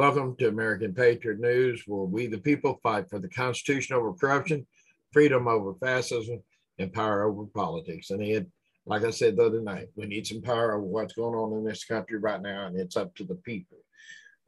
[0.00, 4.66] Welcome to American Patriot News, where we, the people, fight for the Constitution over corruption,
[5.12, 6.42] freedom over fascism,
[6.78, 8.08] and power over politics.
[8.08, 8.46] And Ed,
[8.86, 11.66] like I said the other night, we need some power over what's going on in
[11.66, 13.76] this country right now, and it's up to the people.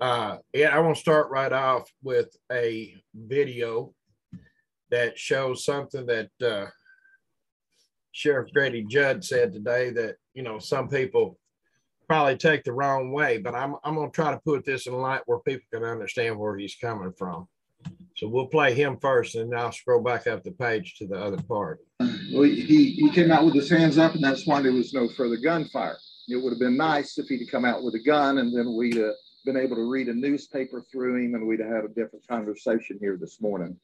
[0.01, 3.93] Uh, yeah, I want to start right off with a video
[4.91, 6.65] that shows something that uh,
[8.13, 11.39] Sheriff Grady Judd said today that, you know, some people
[12.13, 14.93] probably take the wrong way, but I'm, I'm going to try to put this in
[14.93, 17.49] light where people can understand where he's coming from.
[18.19, 21.17] So we'll play him first and then I'll scroll back up the page to the
[21.19, 21.81] other part.
[22.01, 25.09] Well, he, he came out with his hands up and that's why there was no
[25.09, 25.97] further gunfire.
[26.29, 28.97] It would have been nice if he'd come out with a gun and then we'd
[28.97, 29.15] have
[29.47, 32.99] been able to read a newspaper through him and we'd have had a different conversation
[33.01, 33.75] here this morning.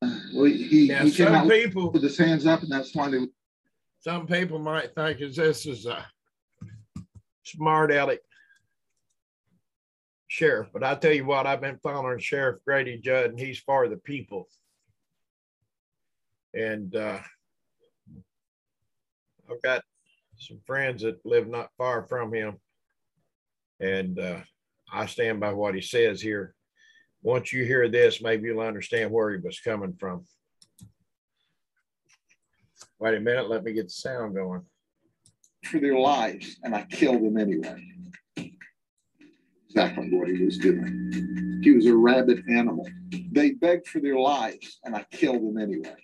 [0.00, 3.10] Well, he, Now, he came some out people, with his hands up and that's why
[3.10, 3.26] they
[4.02, 6.04] some people might think is this is a
[7.44, 8.18] smart aleck
[10.26, 13.88] sheriff, but I tell you what, I've been following Sheriff Grady Judd, and he's for
[13.88, 14.48] the people.
[16.52, 17.20] And uh,
[19.48, 19.82] I've got
[20.36, 22.56] some friends that live not far from him,
[23.78, 24.40] and uh,
[24.92, 26.54] I stand by what he says here.
[27.22, 30.24] Once you hear this, maybe you'll understand where he was coming from.
[33.02, 34.62] Wait a minute, let me get the sound going.
[35.64, 37.84] for their lives and I killed them anyway.
[39.66, 41.60] Exactly what he was doing.
[41.64, 42.88] He was a rabid animal.
[43.32, 45.96] They begged for their lives and I killed them anyway.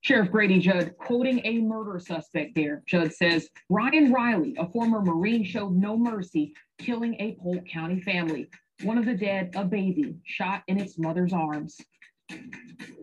[0.00, 2.82] Sheriff Grady Judd quoting a murder suspect there.
[2.86, 8.48] Judd says Bryan Riley, a former Marine, showed no mercy, killing a Polk County family.
[8.82, 11.76] One of the dead, a baby, shot in its mother's arms.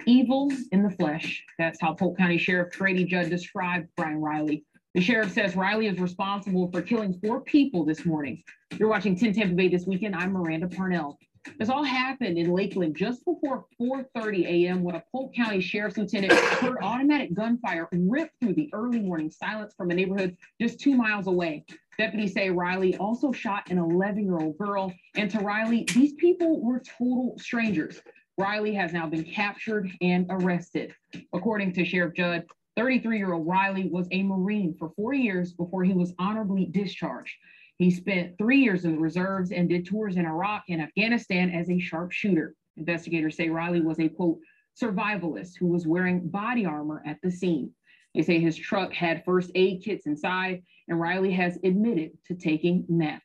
[0.05, 1.43] Evil in the flesh.
[1.57, 4.65] That's how Polk County Sheriff Grady Judd described Bryan Riley.
[4.95, 8.43] The sheriff says Riley is responsible for killing four people this morning.
[8.77, 10.15] You're watching 10 Tampa Bay this weekend.
[10.15, 11.17] I'm Miranda Parnell.
[11.57, 14.83] This all happened in Lakeland just before 4:30 a.m.
[14.83, 19.73] when a Polk County Sheriff's Lieutenant heard automatic gunfire rip through the early morning silence
[19.75, 21.65] from a neighborhood just two miles away.
[21.97, 27.35] Deputies say Riley also shot an 11-year-old girl, and to Riley, these people were total
[27.39, 28.01] strangers.
[28.37, 30.93] Riley has now been captured and arrested.
[31.33, 32.45] According to Sheriff Judd,
[32.77, 37.33] 33-year-old Riley was a Marine for four years before he was honorably discharged.
[37.77, 41.69] He spent three years in the reserves and did tours in Iraq and Afghanistan as
[41.69, 42.55] a sharpshooter.
[42.77, 44.39] Investigators say Riley was a quote
[44.79, 47.71] survivalist who was wearing body armor at the scene.
[48.15, 52.85] They say his truck had first aid kits inside, and Riley has admitted to taking
[52.89, 53.21] meth.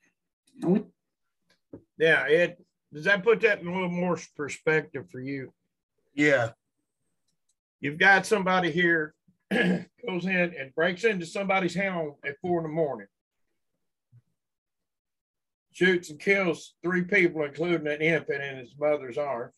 [1.98, 2.56] Yeah, Ed,
[2.93, 5.53] does that put that in a little more perspective for you?
[6.15, 6.50] Yeah,
[7.81, 9.15] You've got somebody here
[9.50, 13.06] goes in and breaks into somebody's home at four in the morning,
[15.72, 19.54] shoots and kills three people, including an infant in his mother's arms.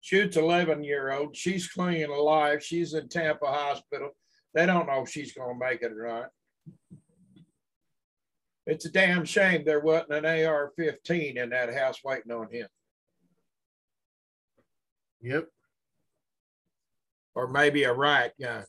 [0.00, 1.36] Shoots 11 year old.
[1.36, 2.64] She's clinging alive.
[2.64, 4.10] She's in Tampa Hospital.
[4.54, 6.28] They don't know if she's going to make it or not.
[8.70, 12.68] It's a damn shame there wasn't an AR 15 in that house waiting on him.
[15.20, 15.48] yep.
[17.34, 18.64] or maybe a riot gun.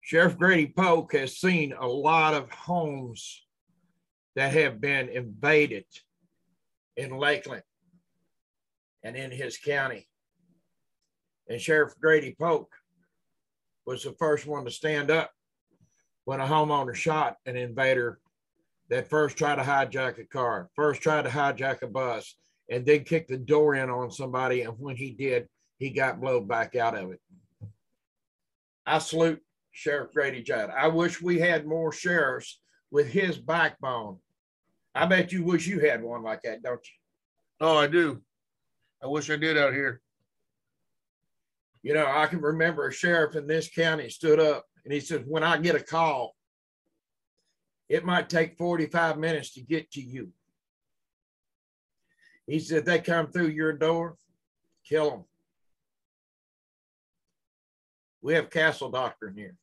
[0.00, 3.44] Sheriff Grady Polk has seen a lot of homes
[4.34, 5.84] that have been invaded
[6.96, 7.64] in Lakeland
[9.02, 10.08] and in his county.
[11.50, 12.72] And Sheriff Grady Polk
[13.84, 15.32] was the first one to stand up
[16.30, 18.20] when a homeowner shot an invader
[18.88, 22.36] that first tried to hijack a car, first tried to hijack a bus,
[22.70, 24.62] and then kicked the door in on somebody.
[24.62, 25.48] And when he did,
[25.78, 27.20] he got blown back out of it.
[28.86, 29.42] I salute
[29.72, 30.70] Sheriff Grady Judd.
[30.70, 32.60] I wish we had more sheriffs
[32.92, 34.18] with his backbone.
[34.94, 37.66] I bet you wish you had one like that, don't you?
[37.66, 38.22] Oh, I do.
[39.02, 40.00] I wish I did out here.
[41.82, 45.24] You know, I can remember a sheriff in this county stood up and he said,
[45.26, 46.34] When I get a call,
[47.88, 50.30] it might take 45 minutes to get to you.
[52.46, 54.16] He said, They come through your door,
[54.88, 55.24] kill them.
[58.22, 59.56] We have castle doctrine here.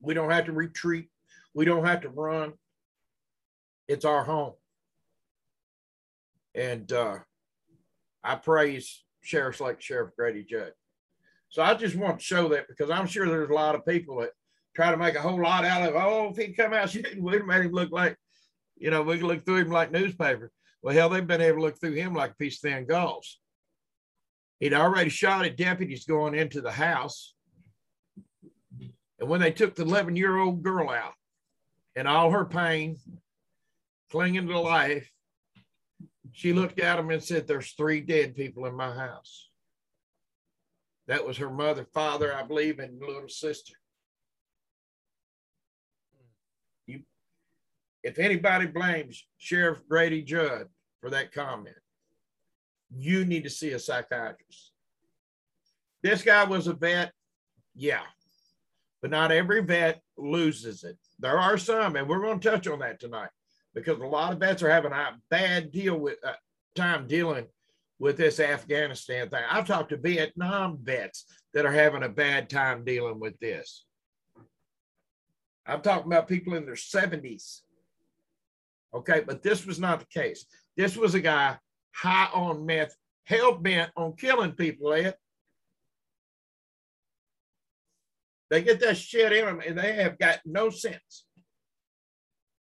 [0.00, 1.08] We don't have to retreat,
[1.54, 2.52] we don't have to run.
[3.86, 4.54] It's our home.
[6.54, 7.18] And uh,
[8.22, 10.72] I praise sheriffs like Sheriff Grady Judd.
[11.48, 14.20] So I just want to show that because I'm sure there's a lot of people
[14.20, 14.30] that
[14.74, 17.46] try to make a whole lot out of, oh, if he'd come out shooting, we'd
[17.46, 18.16] made him look like,
[18.76, 20.50] you know, we could look through him like newspaper.
[20.82, 23.38] Well, hell, they've been able to look through him like a piece of thin gauze.
[24.60, 27.34] He'd already shot at deputies going into the house.
[29.18, 31.14] And when they took the 11 year old girl out,
[31.96, 32.96] in all her pain,
[34.10, 35.10] clinging to life,
[36.32, 39.48] she looked at him and said, There's three dead people in my house.
[41.06, 43.74] That was her mother, father, I believe, and little sister.
[48.04, 50.68] If anybody blames Sheriff Grady Judd
[51.00, 51.74] for that comment,
[52.94, 54.72] you need to see a psychiatrist.
[56.02, 57.12] This guy was a vet,
[57.74, 58.02] yeah,
[59.00, 60.98] but not every vet loses it.
[61.18, 63.30] There are some, and we're going to touch on that tonight
[63.74, 66.34] because a lot of vets are having a bad deal with uh,
[66.74, 67.46] time dealing
[67.98, 69.42] with this Afghanistan thing.
[69.50, 71.24] I've talked to Vietnam vets
[71.54, 73.86] that are having a bad time dealing with this.
[75.66, 77.62] I'm talking about people in their 70s.
[78.94, 80.46] Okay, but this was not the case.
[80.76, 81.58] This was a guy
[81.92, 82.94] high on meth,
[83.24, 85.16] hell bent on killing people, Ed.
[88.50, 91.24] They get that shit in them and they have got no sense.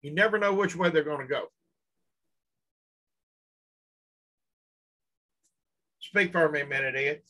[0.03, 1.47] You never know which way they're going to go.
[6.01, 7.23] Speak for me a minute, Ed.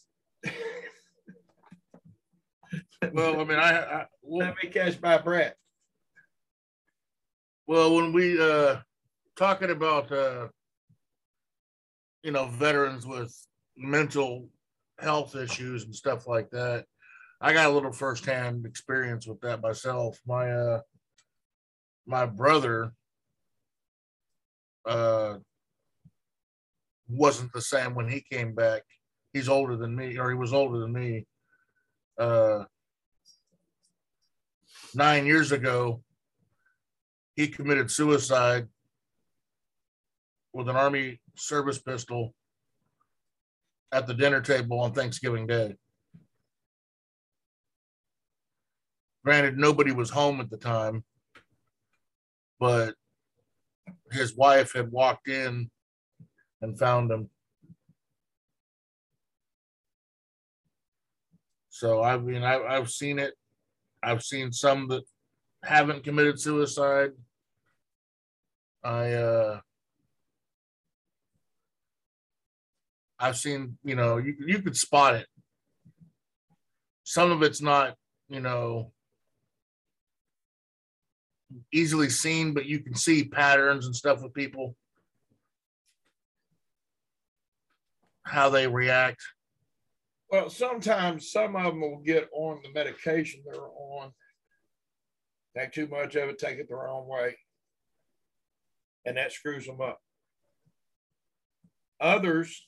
[3.13, 5.55] Well, I mean, I, I well, Let me catch my breath.
[7.67, 8.77] Well, when we uh
[9.37, 10.49] talking about uh
[12.23, 13.35] you know veterans with
[13.77, 14.49] mental
[14.99, 16.85] health issues and stuff like that,
[17.41, 20.19] I got a little firsthand experience with that myself.
[20.27, 20.81] My uh
[22.07, 22.93] my brother
[24.87, 25.39] uh
[27.09, 28.83] wasn't the same when he came back.
[29.33, 31.27] He's older than me, or he was older than me.
[32.19, 32.65] Uh
[34.95, 36.04] nine years ago,
[37.37, 38.69] he committed suicide
[40.53, 42.35] with an army service pistol
[43.93, 45.77] at the dinner table on Thanksgiving Day.
[49.25, 51.03] Granted, nobody was home at the time,
[52.61, 52.95] but
[54.13, 55.71] his wife had walked in
[56.61, 57.31] and found him.
[61.71, 63.35] So I mean, I, I've seen it.
[64.03, 65.03] I've seen some that
[65.65, 67.13] haven't committed suicide.
[68.85, 69.61] I uh
[73.19, 75.27] I've seen, you know, you you could spot it.
[77.05, 77.97] Some of it's not,
[78.29, 78.93] you know,
[81.73, 84.77] easily seen, but you can see patterns and stuff with people.
[88.25, 89.23] How they react.
[90.31, 94.11] Well, sometimes some of them will get on the medication they're on,
[95.57, 97.37] take too much of it, take it the wrong way,
[99.05, 100.01] and that screws them up.
[102.01, 102.67] Others,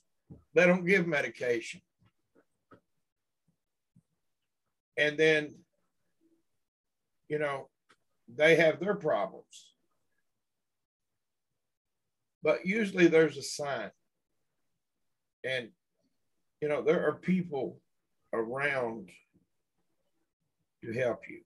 [0.55, 1.81] they don't give medication.
[4.97, 5.55] And then,
[7.29, 7.69] you know,
[8.35, 9.73] they have their problems.
[12.43, 13.91] But usually there's a sign.
[15.45, 15.69] And,
[16.61, 17.81] you know, there are people
[18.33, 19.11] around
[20.83, 21.41] to help you.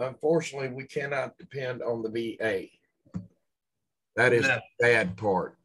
[0.00, 2.68] Unfortunately, we cannot depend on the VA.
[4.16, 4.56] That is No.
[4.56, 5.56] the bad part.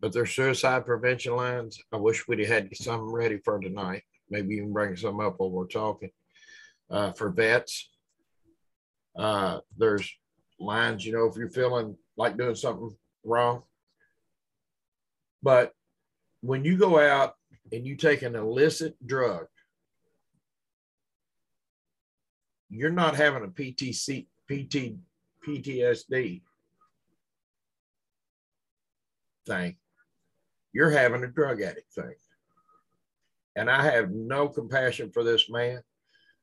[0.00, 1.82] But there's suicide prevention lines.
[1.92, 4.04] I wish we'd had some ready for tonight.
[4.30, 6.10] Maybe you can bring some up while we're talking.
[6.88, 7.90] Uh, for vets,
[9.16, 10.10] uh, there's
[10.58, 13.62] lines, you know, if you're feeling like doing something wrong.
[15.42, 15.74] But
[16.40, 17.36] when you go out
[17.72, 19.48] and you take an illicit drug,
[22.70, 24.96] you're not having a PTC, PT,
[25.46, 26.42] PTSD
[29.46, 29.76] thing.
[30.72, 32.14] You're having a drug addict thing.
[33.54, 35.80] And I have no compassion for this man.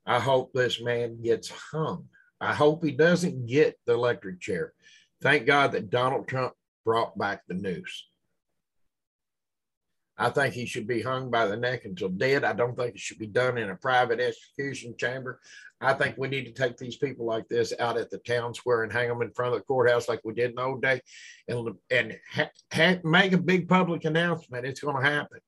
[0.05, 2.07] I hope this man gets hung.
[2.41, 4.73] I hope he doesn't get the electric chair.
[5.21, 6.53] Thank God that Donald Trump
[6.83, 8.07] brought back the noose.
[10.17, 12.43] I think he should be hung by the neck until dead.
[12.43, 15.39] I don't think it should be done in a private execution chamber.
[15.81, 18.83] I think we need to take these people like this out at the town square
[18.83, 21.01] and hang them in front of the courthouse like we did in the old day
[21.47, 24.65] and, and ha- ha- make a big public announcement.
[24.65, 25.39] It's going to happen.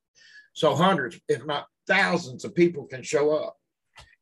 [0.53, 3.55] So hundreds, if not thousands of people can show up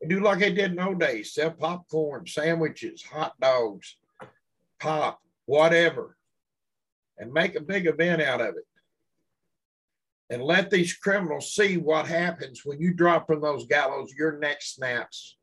[0.02, 3.96] and do like they did in the old days, sell popcorn, sandwiches, hot dogs,
[4.80, 6.18] pop, whatever,
[7.18, 8.66] and make a big event out of it.
[10.34, 14.64] And let these criminals see what happens when you drop from those gallows, your neck
[14.64, 15.38] snaps,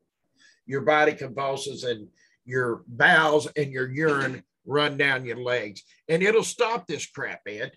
[0.67, 2.09] your body convulses, and
[2.45, 5.85] your bowels and your urine run down your legs.
[6.09, 7.71] And it'll stop this crap, Ed.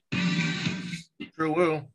[1.36, 1.92] Sure will.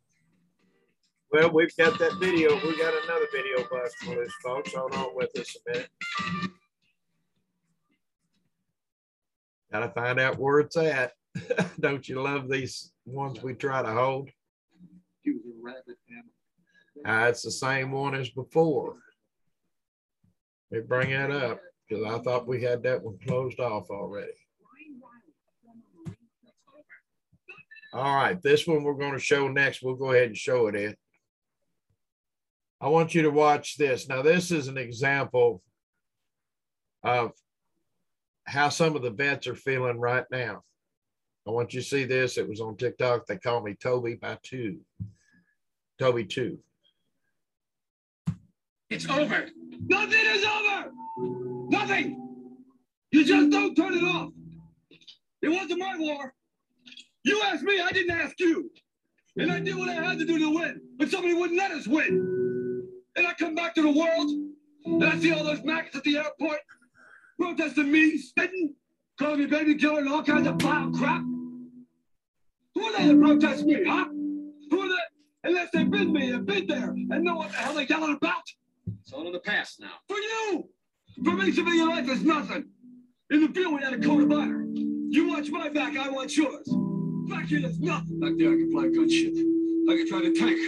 [1.32, 2.54] Well, we've got that video.
[2.54, 4.72] We got another video bust for this, folks.
[4.72, 5.88] Hold on with us a minute.
[9.72, 11.10] Gotta find out where it's at.
[11.80, 14.30] Don't you love these ones we try to hold?
[15.32, 15.96] Was a rabbit.
[17.06, 18.96] Uh, it's the same one as before.
[20.70, 24.32] Let me bring that up because I thought we had that one closed off already.
[27.92, 29.82] All right, this one we're going to show next.
[29.82, 30.94] We'll go ahead and show it in.
[32.80, 34.08] I want you to watch this.
[34.08, 35.62] Now, this is an example
[37.02, 37.32] of
[38.44, 40.62] how some of the vets are feeling right now.
[41.46, 42.36] I want you to see this.
[42.36, 43.26] It was on TikTok.
[43.26, 44.80] They call me Toby by two.
[45.98, 46.58] Toby two.
[48.90, 49.48] It's over.
[49.86, 50.90] Nothing is over.
[51.68, 52.16] Nothing.
[53.10, 54.30] You just don't turn it off.
[55.42, 56.32] It wasn't my war.
[57.24, 58.70] You asked me, I didn't ask you.
[59.36, 61.86] And I did what I had to do to win, but somebody wouldn't let us
[61.86, 62.82] win.
[63.16, 64.30] And I come back to the world,
[64.84, 66.58] and I see all those maggots at the airport
[67.38, 68.74] protesting me, spitting,
[69.18, 71.22] calling me baby killer, and all kinds of vile crap.
[72.74, 74.06] Who are they to protest me, huh?
[75.48, 75.60] Who are they?
[75.60, 78.42] Unless they've been me and been there and know what the hell they're yelling about.
[79.00, 79.92] It's all in the past now.
[80.06, 80.68] For you!
[81.24, 82.68] For me, civilian life is nothing.
[83.30, 84.66] In the field, we had a code of honor.
[84.74, 86.68] You watch my back, I watch yours.
[87.28, 88.20] Back here, there's nothing.
[88.20, 89.36] Back there, I can fly a gunship.
[89.90, 90.58] I can drive a tank.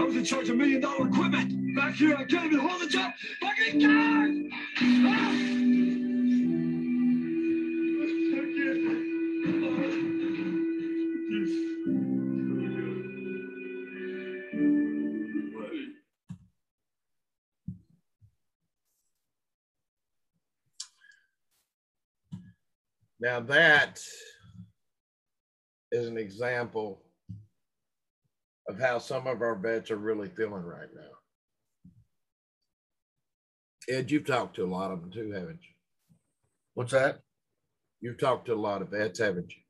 [0.00, 1.76] I was in charge of million dollar equipment.
[1.76, 3.12] Back here, I can't even hold a job.
[3.40, 4.50] Fucking guys!
[4.80, 5.61] Ah!
[23.22, 24.00] Now that
[25.92, 27.04] is an example
[28.66, 31.92] of how some of our vets are really feeling right now.
[33.88, 35.74] Ed, you've talked to a lot of them too, haven't you?
[36.74, 37.20] What's that?
[38.00, 39.62] You've talked to a lot of vets, haven't you?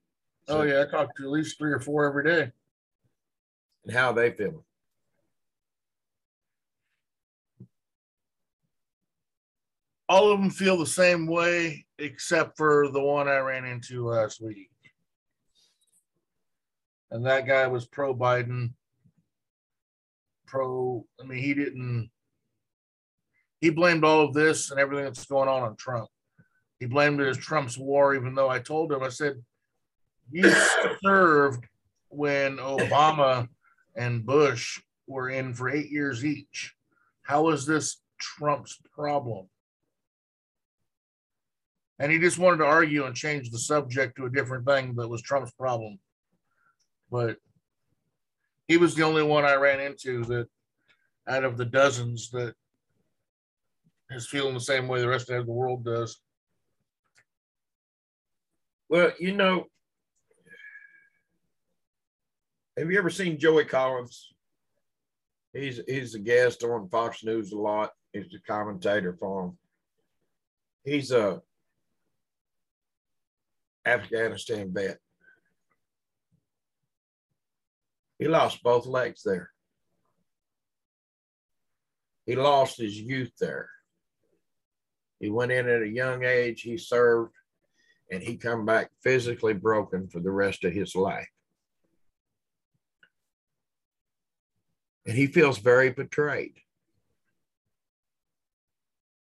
[0.49, 2.53] Oh yeah, I talk to at least three or four every day.
[3.85, 4.65] And how are they feeling?
[10.13, 14.43] All of them feel the same way, except for the one I ran into last
[14.43, 14.69] week.
[17.11, 18.75] And that guy was pro Biden.
[20.47, 22.11] Pro, I mean, he didn't,
[23.63, 26.11] he blamed all of this and everything that's going on on Trump.
[26.79, 29.43] He blamed it as Trump's war, even though I told him, I said,
[30.31, 30.53] you
[31.03, 31.65] served
[32.11, 33.49] when Obama
[33.97, 36.75] and Bush were in for eight years each.
[37.23, 39.49] How is this Trump's problem?
[42.03, 45.07] And he just wanted to argue and change the subject to a different thing that
[45.07, 46.01] was Trump's problem.
[47.13, 47.37] But
[48.67, 50.49] he was the only one I ran into that
[51.29, 52.57] out of the dozens that
[54.11, 56.21] is feeling the same way the rest of the world does.
[58.89, 59.67] Well, you know,
[62.77, 64.35] have you ever seen Joey Collins?
[65.53, 67.93] He's he's a guest on Fox News a lot.
[68.13, 69.59] He's the commentator for him.
[70.83, 71.41] He's a
[73.85, 74.99] Afghanistan vet.
[78.19, 79.51] He lost both legs there.
[82.25, 83.69] He lost his youth there.
[85.19, 86.63] He went in at a young age.
[86.63, 87.35] He served,
[88.11, 91.29] and he come back physically broken for the rest of his life.
[95.07, 96.55] And he feels very betrayed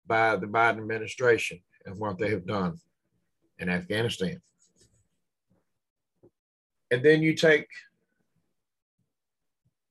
[0.06, 2.78] by the Biden administration and what they have done
[3.58, 4.40] in Afghanistan.
[6.92, 7.68] And then you take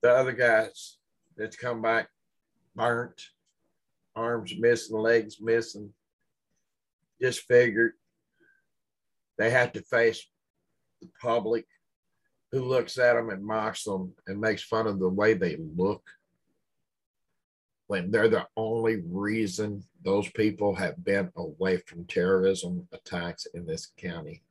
[0.04, 0.98] the other guys
[1.36, 2.10] that's come back
[2.76, 3.20] burnt,
[4.16, 5.92] arms missing, legs missing,
[7.20, 7.94] disfigured.
[9.40, 10.24] They have to face
[11.02, 11.66] the public
[12.52, 16.08] who looks at them and mocks them and makes fun of the way they look
[17.88, 23.92] when they're the only reason those people have been away from terrorism attacks in this
[23.98, 24.44] county.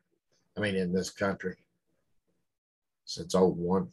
[0.57, 1.57] I mean, in this country
[3.11, 3.89] since old 01.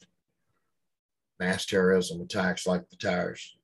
[1.40, 3.58] Mass terrorism attacks like the towers.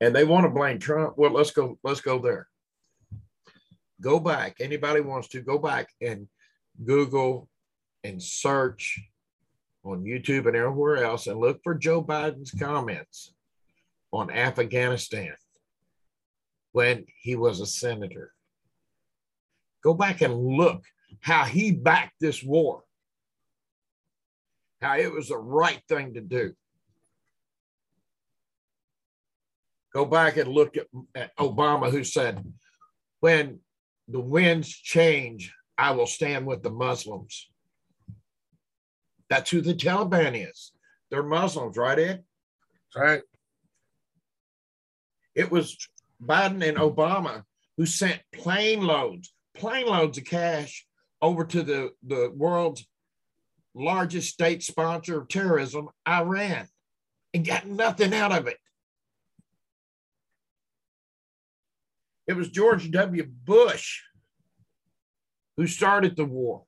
[0.00, 1.14] And they want to blame Trump.
[1.16, 2.48] Well, let's go, let's go there.
[4.00, 4.56] Go back.
[4.60, 6.26] Anybody wants to go back and
[6.84, 7.48] Google
[8.02, 9.00] and search
[9.84, 13.32] on YouTube and everywhere else and look for Joe Biden's comments
[14.12, 15.34] on Afghanistan
[16.72, 18.32] when he was a senator.
[19.84, 20.84] Go back and look
[21.20, 22.82] how he backed this war,
[24.82, 26.52] how it was the right thing to do.
[29.94, 32.44] Go back and look at, at Obama, who said,
[33.20, 33.60] When
[34.08, 37.48] the winds change, I will stand with the Muslims.
[39.28, 40.72] That's who the Taliban is.
[41.10, 42.24] They're Muslims, right, Ed?
[42.96, 43.22] Right.
[45.34, 45.76] It was
[46.22, 47.44] Biden and Obama
[47.76, 50.86] who sent plane loads, plane loads of cash
[51.22, 52.86] over to the, the world's
[53.74, 56.66] largest state sponsor of terrorism, Iran,
[57.34, 58.58] and got nothing out of it.
[62.26, 63.24] It was George W.
[63.44, 64.00] Bush
[65.56, 66.64] who started the war.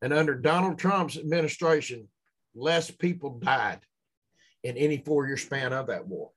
[0.00, 2.08] And under Donald Trump's administration,
[2.54, 3.80] less people died
[4.64, 6.30] in any four year span of that war.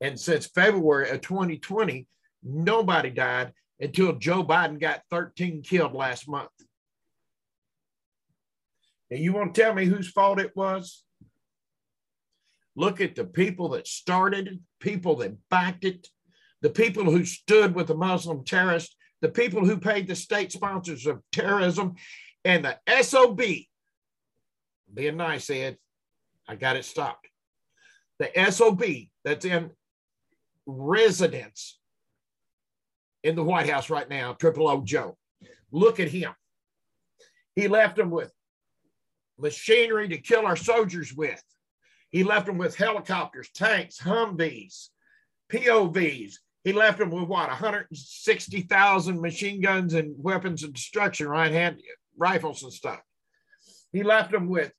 [0.00, 2.06] And since February of 2020,
[2.42, 6.50] nobody died until Joe Biden got 13 killed last month.
[9.10, 11.04] And you want to tell me whose fault it was?
[12.74, 16.08] Look at the people that started it, people that backed it,
[16.62, 21.06] the people who stood with the Muslim terrorists, the people who paid the state sponsors
[21.06, 21.94] of terrorism,
[22.44, 23.40] and the SOB.
[24.92, 25.78] Being nice, Ed,
[26.48, 27.28] I got it stopped.
[28.18, 28.82] The SOB
[29.24, 29.70] that's in
[30.66, 31.78] residence
[33.26, 35.16] in the White House right now, Triple O Joe.
[35.72, 36.32] Look at him.
[37.56, 38.32] He left them with
[39.38, 41.42] machinery to kill our soldiers with.
[42.10, 44.88] He left them with helicopters, tanks, Humvees,
[45.52, 46.34] POVs.
[46.62, 51.80] He left them with what, 160,000 machine guns and weapons of destruction, right hand
[52.16, 53.00] rifles and stuff.
[53.92, 54.72] He left them with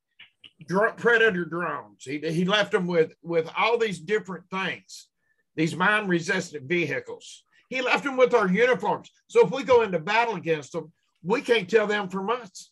[0.68, 2.04] dr- predator drones.
[2.04, 5.08] He, he left them with, with all these different things,
[5.56, 7.44] these mine resistant vehicles.
[7.70, 9.12] He left them with our uniforms.
[9.28, 10.92] So if we go into battle against them,
[11.24, 12.72] we can't tell them from us.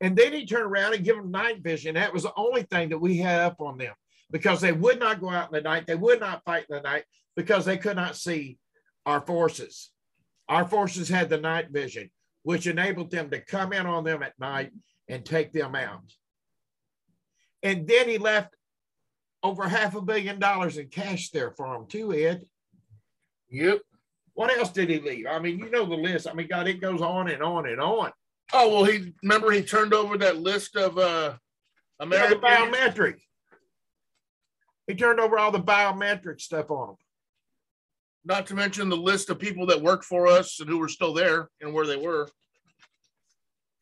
[0.00, 1.94] And then he turned around and give them night vision.
[1.94, 3.92] That was the only thing that we had up on them
[4.30, 5.86] because they would not go out in the night.
[5.86, 7.04] They would not fight in the night
[7.36, 8.58] because they could not see
[9.06, 9.90] our forces.
[10.48, 12.10] Our forces had the night vision,
[12.42, 14.72] which enabled them to come in on them at night
[15.08, 16.12] and take them out.
[17.62, 18.54] And then he left
[19.42, 22.44] over half a billion dollars in cash there for them, too, Ed.
[23.50, 23.80] Yep.
[24.40, 25.26] What else did he leave?
[25.26, 26.26] I mean, you know the list.
[26.26, 28.10] I mean, God, it goes on and on and on.
[28.54, 31.34] Oh well, he remember he turned over that list of uh
[32.00, 32.40] Yeah, American.
[32.40, 33.18] biometric.
[34.86, 36.96] He turned over all the biometric stuff on them.
[38.24, 41.12] Not to mention the list of people that worked for us and who were still
[41.12, 42.26] there and where they were.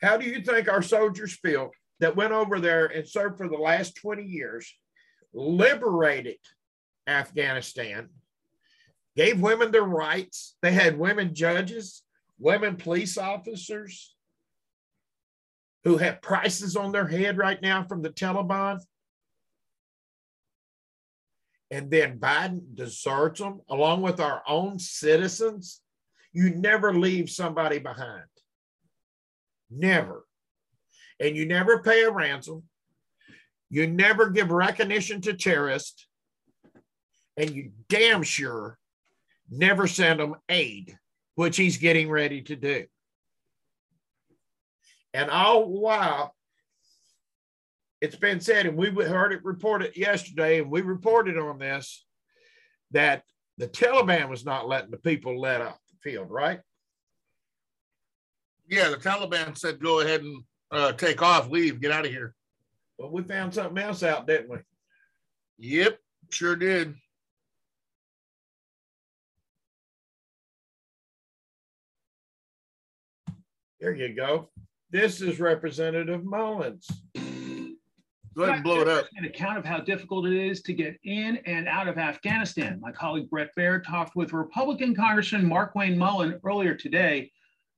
[0.03, 3.57] How do you think our soldiers feel that went over there and served for the
[3.57, 4.75] last 20 years,
[5.33, 6.39] liberated
[7.07, 8.09] Afghanistan,
[9.19, 10.55] gave women their rights?
[10.63, 12.05] They had women judges,
[12.39, 14.15] women police officers
[15.83, 18.79] who have prices on their head right now from the Taliban.
[21.69, 25.81] And then Biden deserts them along with our own citizens.
[26.33, 28.23] You never leave somebody behind.
[29.69, 30.27] Never.
[31.19, 32.63] And you never pay a ransom.
[33.69, 36.07] You never give recognition to terrorists.
[37.37, 38.79] And you damn sure
[39.51, 40.99] never send them aid,
[41.35, 42.85] which he's getting ready to do.
[45.15, 46.35] And all while,
[48.01, 52.05] it's been said, and we heard it reported yesterday, and we reported on this
[52.93, 53.25] that
[53.57, 56.61] the Taliban was not letting the people let off the field, right?
[58.69, 62.35] Yeah, the Taliban said go ahead and uh, take off, leave, get out of here.
[62.99, 64.59] Well, we found something else out, didn't we?
[65.59, 65.99] Yep,
[66.31, 66.95] sure did.
[73.81, 74.49] There you go.
[74.91, 76.89] This is Representative Mullins.
[78.35, 79.07] Go ahead and blow it up.
[79.17, 82.81] An account of how difficult it is to get in and out of Afghanistan.
[82.81, 87.31] My colleague Bret Baier talked with Republican Congressman Markwayne Mullin earlier today.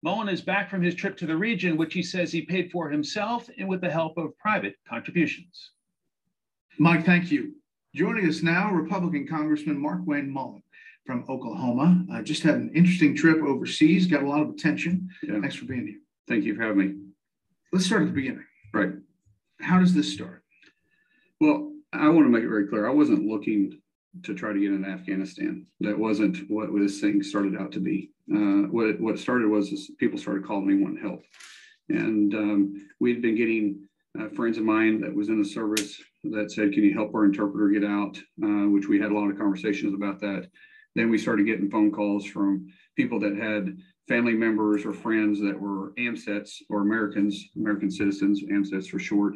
[0.03, 2.89] Mullin is back from his trip to the region, which he says he paid for
[2.89, 5.73] himself and with the help of private contributions.
[6.79, 7.55] Mike, thank you.
[7.95, 10.63] Joining us now, Republican Congressman Markwayne Mullin
[11.11, 12.05] from Oklahoma.
[12.13, 15.09] Uh, just had an interesting trip overseas, got a lot of attention.
[15.25, 15.41] Yeah.
[15.41, 15.99] Thanks for being here.
[16.29, 16.95] Thank you for having me.
[17.73, 18.45] Let's start at the beginning.
[18.73, 18.93] Right.
[19.61, 20.45] How does this start?
[21.41, 22.87] Well, I want to make it very clear.
[22.87, 23.81] I wasn't looking
[24.23, 25.67] to try to get into Afghanistan.
[25.81, 28.13] That wasn't what this thing started out to be.
[28.33, 31.25] Uh, what it, what started was is people started calling me wanting help,
[31.89, 33.81] and um, we'd been getting
[34.21, 37.25] uh, friends of mine that was in the service that said, "Can you help our
[37.25, 40.49] interpreter get out?" Uh, which we had a lot of conversations about that.
[40.95, 45.59] Then we started getting phone calls from people that had family members or friends that
[45.59, 49.35] were AMCITs or Americans, American citizens, AMCITs for short,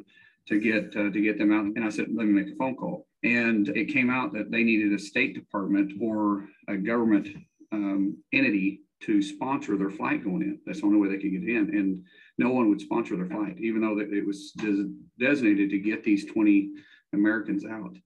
[0.49, 1.65] to get uh, to get them out.
[1.65, 3.07] And I said, let me make a phone call.
[3.23, 7.29] And it came out that they needed a State Department or a government
[7.73, 10.59] um, entity to sponsor their flight going in.
[10.67, 11.71] That's the only way they could get in.
[11.77, 12.05] And
[12.39, 16.27] no one would sponsor their flight, even though it was des- designated to get these
[16.27, 16.71] 20
[17.13, 17.97] Americans out.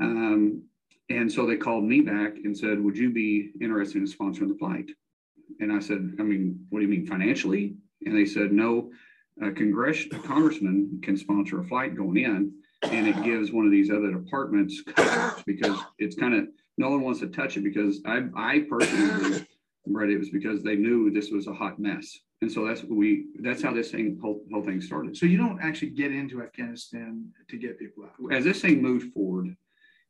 [0.00, 0.62] Um,
[1.10, 4.58] and so they called me back and said, Would you be interested in sponsoring the
[4.58, 4.90] flight?
[5.60, 7.76] And I said, I mean, what do you mean financially?
[8.04, 8.90] And they said, No,
[9.42, 13.72] a congress- a congressman can sponsor a flight going in, and it gives one of
[13.72, 14.82] these other departments
[15.46, 19.44] because it's kind of no one wants to touch it because I, I personally
[19.86, 22.18] believe, it was because they knew this was a hot mess.
[22.40, 25.16] And so that's we that's how this thing whole, whole thing started.
[25.16, 28.32] So you don't actually get into Afghanistan to get people out.
[28.32, 29.56] As this thing moved forward,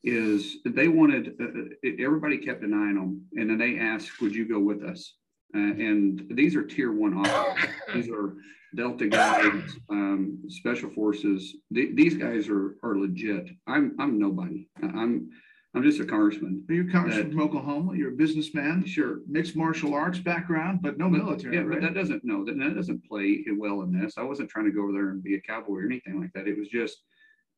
[0.04, 4.20] is they wanted uh, uh everybody kept an eye on them, and then they asked,
[4.20, 5.14] "Would you go with us?"
[5.54, 7.70] Uh, and these are tier one officers.
[7.94, 8.34] these are
[8.74, 11.56] Delta guys, um, special forces.
[11.72, 13.48] Th- these guys are are legit.
[13.66, 14.68] I'm I'm nobody.
[14.82, 15.30] I'm
[15.74, 16.64] I'm just a congressman.
[16.68, 17.96] You're a congressman from Oklahoma.
[17.96, 18.84] You're a businessman.
[18.86, 19.20] Sure.
[19.28, 21.56] Mixed martial arts background, but no military.
[21.56, 21.80] Yeah, right?
[21.80, 24.14] but that doesn't no that, that doesn't play well in this.
[24.16, 26.46] I wasn't trying to go over there and be a cowboy or anything like that.
[26.46, 26.98] It was just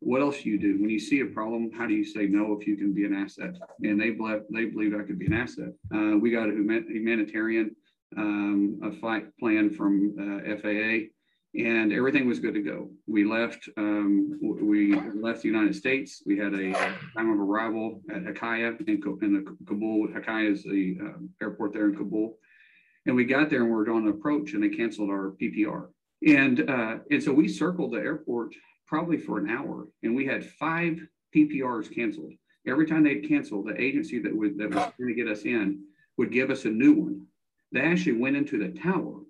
[0.01, 0.79] what else you do?
[0.81, 3.15] When you see a problem how do you say no if you can be an
[3.15, 3.55] asset?
[3.83, 5.73] And they believe they believed i could be an asset.
[5.95, 7.75] Uh, we got a humanitarian
[8.17, 11.09] um, a flight plan from uh, faa
[11.59, 12.91] and everything was good to go.
[13.07, 16.23] We left um, we left the united states.
[16.27, 16.73] We had a
[17.17, 20.09] time of arrival at HKIA in, in kabul.
[20.09, 22.39] HKIA is the uh, airport there in kabul.
[23.07, 25.89] And we got there and we are on approach and they canceled our ppr
[26.27, 28.55] and uh, and so we circled the airport
[28.87, 31.01] probably for an hour, and we had five
[31.35, 32.33] PPRs canceled.
[32.67, 35.85] Every time they'd cancel, the agency that that was going to get us in
[36.17, 37.27] would give us a new one.
[37.73, 39.21] They actually went into the tower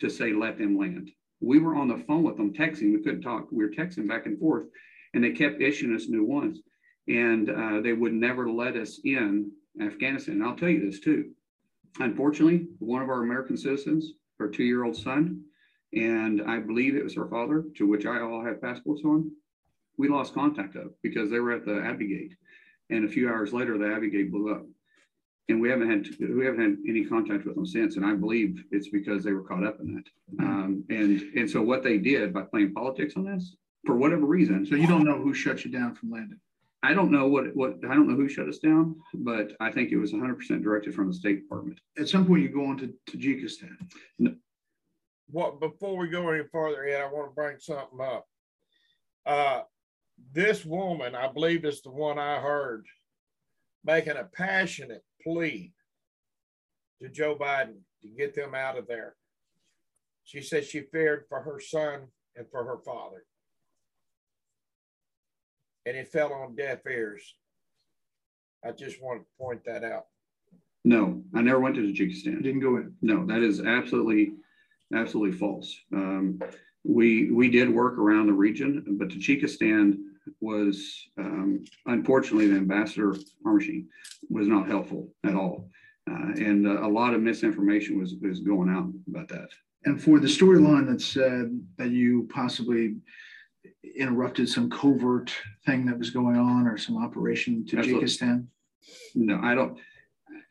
[0.00, 1.10] to say let them land.
[1.40, 2.92] We were on the phone with them texting.
[2.92, 3.48] We couldn't talk.
[3.50, 4.66] We were texting back and forth,
[5.12, 6.60] and they kept issuing us new ones.
[7.08, 9.50] And uh, they would never let us in
[9.80, 10.36] Afghanistan.
[10.36, 11.30] And I'll tell you this too.
[12.00, 15.42] Unfortunately, one of our American citizens, our two-year-old son,
[15.94, 19.30] and I believe it was her father, to which I all have passports on.
[19.96, 22.34] We lost contact of because they were at the Abbey Gate,
[22.90, 24.64] and a few hours later, the Abbey Gate blew up,
[25.48, 27.96] and we haven't had we haven't had any contact with them since.
[27.96, 30.44] And I believe it's because they were caught up in that.
[30.44, 33.54] Um, and and so what they did by playing politics on this,
[33.84, 34.66] for whatever reason.
[34.66, 36.40] So you don't know who shut you down from landing.
[36.82, 39.90] I don't know what what I don't know who shut us down, but I think
[39.90, 41.80] it was 100% directed from the State Department.
[41.98, 43.76] At some point, you go on to Tajikistan.
[44.18, 44.34] No,
[45.30, 48.26] what before we go any further yet, I want to bring something up.
[49.26, 49.62] Uh,
[50.32, 52.86] this woman, I believe, is the one I heard
[53.84, 55.72] making a passionate plea
[57.02, 59.14] to Joe Biden to get them out of there.
[60.24, 63.24] She said she feared for her son and for her father.
[65.86, 67.34] And it fell on deaf ears.
[68.64, 70.06] I just wanted to point that out.
[70.86, 72.42] No, I never went to Tajikistan.
[72.42, 72.94] Didn't go in.
[73.02, 74.34] No, that is absolutely
[74.94, 75.74] absolutely false.
[75.92, 76.40] Um,
[76.84, 79.98] we we did work around the region, but Tajikistan
[80.40, 83.86] was um, unfortunately the ambassador Pommersheim
[84.28, 85.70] was not helpful at all,
[86.10, 89.48] uh, and uh, a lot of misinformation was was going out about that.
[89.86, 92.96] And for the storyline that said that you possibly
[93.96, 95.32] interrupted some covert
[95.66, 98.46] thing that was going on or some operation to Tajikistan.
[99.14, 99.78] No, I don't.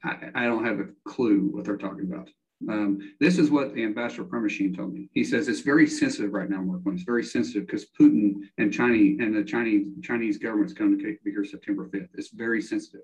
[0.04, 2.30] I, I don't have a clue what they're talking about.
[2.70, 5.10] Um, this is what the ambassador Pommersheim told me.
[5.14, 6.82] He says it's very sensitive right now, Mark.
[6.88, 11.32] It's very sensitive because Putin and Chinese and the Chinese Chinese government's coming to be
[11.32, 12.10] here September 5th.
[12.14, 13.02] It's very sensitive.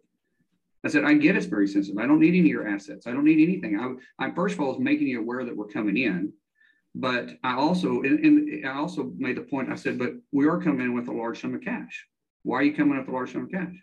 [0.84, 2.02] I said, I get it's very sensitive.
[2.02, 3.06] I don't need any of your assets.
[3.06, 4.00] I don't need anything.
[4.20, 6.32] I, I first of all was making you aware that we're coming in,
[6.96, 9.72] but I also and, and I also made the point.
[9.72, 12.06] I said, but we are coming in with a large sum of cash.
[12.44, 13.76] Why are you coming with a large sum of cash?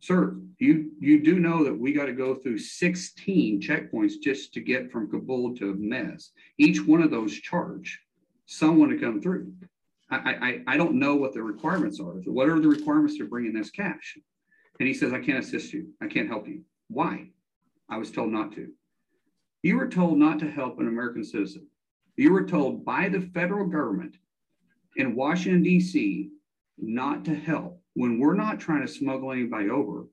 [0.00, 4.60] Sir, you you do know that we got to go through 16 checkpoints just to
[4.60, 6.30] get from Kabul to Mez.
[6.58, 8.00] Each one of those charge
[8.46, 9.52] someone to come through.
[10.10, 12.12] I, I, I don't know what the requirements are.
[12.26, 14.16] What are the requirements to bring in this cash?
[14.78, 15.88] And he says, I can't assist you.
[16.00, 16.62] I can't help you.
[16.88, 17.30] Why?
[17.88, 18.68] I was told not to.
[19.62, 21.66] You were told not to help an American citizen.
[22.16, 24.16] You were told by the federal government
[24.96, 26.30] in Washington, D.C.,
[26.78, 30.04] not to help when we're not trying to smuggle anybody over,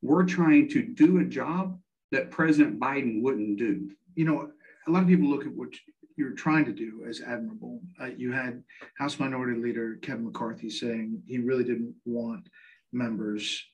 [0.00, 1.78] we're trying to do a job
[2.12, 3.90] that President Biden wouldn't do.
[4.14, 4.50] You know,
[4.86, 5.70] a lot of people look at what
[6.16, 7.80] you're trying to do as admirable.
[8.00, 8.62] Uh, you had
[8.96, 12.48] House Minority Leader Kevin McCarthy saying he really didn't want
[12.92, 13.64] members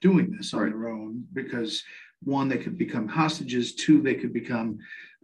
[0.00, 0.72] doing this on right.
[0.72, 1.84] their own because
[2.22, 3.74] one, they could become hostages.
[3.74, 4.78] Two, they could become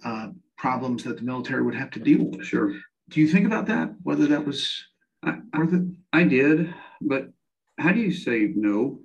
[0.05, 2.47] uh, problems that the military would have to deal with.
[2.47, 2.73] Sure.
[3.09, 3.93] Do you think about that?
[4.05, 4.85] Whether that was
[5.25, 5.83] I, Worth it?
[6.13, 6.75] I did,
[7.07, 7.31] but
[7.79, 9.01] how do you say no?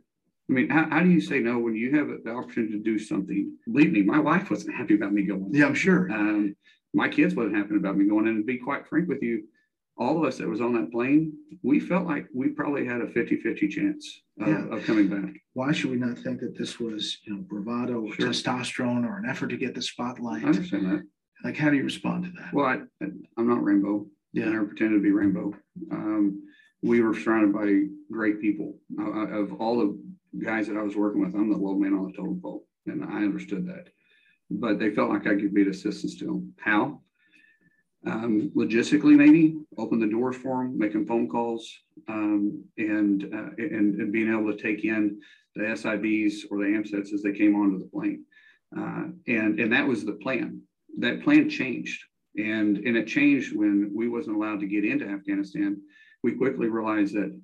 [0.50, 2.98] I mean, how, how do you say no when you have the opportunity to do
[2.98, 3.52] something?
[3.72, 5.50] Believe me, my wife wasn't happy about me going.
[5.54, 6.10] Yeah, I'm sure.
[6.12, 6.56] Um,
[6.94, 8.28] my kids wasn't happy about me going.
[8.28, 9.44] And to be quite frank with you,
[9.98, 11.34] all of us that was on that plane,
[11.64, 14.68] we felt like we probably had a 50-50 chance of, Yeah.
[14.70, 15.34] of coming back.
[15.54, 18.30] Why should we not think that this was, you know, bravado or Sure.
[18.30, 20.44] testosterone or an effort to get the spotlight?
[20.46, 21.04] I understand that.
[21.44, 22.54] Like, how do you respond to that?
[22.54, 22.80] Well, I,
[23.38, 24.08] I'm not Rambo.
[24.34, 24.46] Yeah.
[24.46, 25.54] I never pretended to be Rambo.
[25.92, 26.44] Um,
[26.82, 28.76] we were surrounded by great people.
[29.00, 30.00] Of all the
[30.44, 33.04] guys that I was working with, I'm the low man on the totem pole, and
[33.04, 33.90] I understood that.
[34.50, 36.54] But they felt like I could be of assistance to them.
[36.60, 37.02] How?
[38.06, 41.70] Um, logistically, maybe open the doors for them, making phone calls,
[42.08, 45.20] um, and, uh, and and being able to take in
[45.56, 48.24] the SIVs or the AMCITs as they came onto the plane.
[48.78, 50.62] Uh, and and that was the plan.
[51.00, 52.02] That plan changed
[52.38, 55.82] and, and it changed when we wasn't allowed to get into Afghanistan.
[56.24, 57.40] We quickly realized that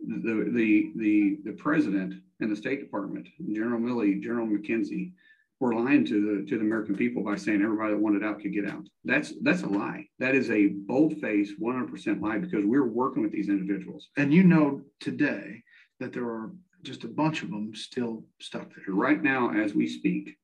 [0.00, 5.12] the, the, the, the president and the State Department, General Milley, General McKenzie,
[5.60, 8.52] were lying to the, to the American people by saying everybody that wanted out could
[8.52, 8.86] get out.
[9.04, 10.06] That's, that's a lie.
[10.20, 14.08] That is a bold-faced, 100% lie because we're working with these individuals.
[14.16, 15.62] and you know today
[15.98, 16.52] that there are
[16.84, 18.94] just a bunch of them still stuck there.
[18.94, 20.36] Right now, as we speak,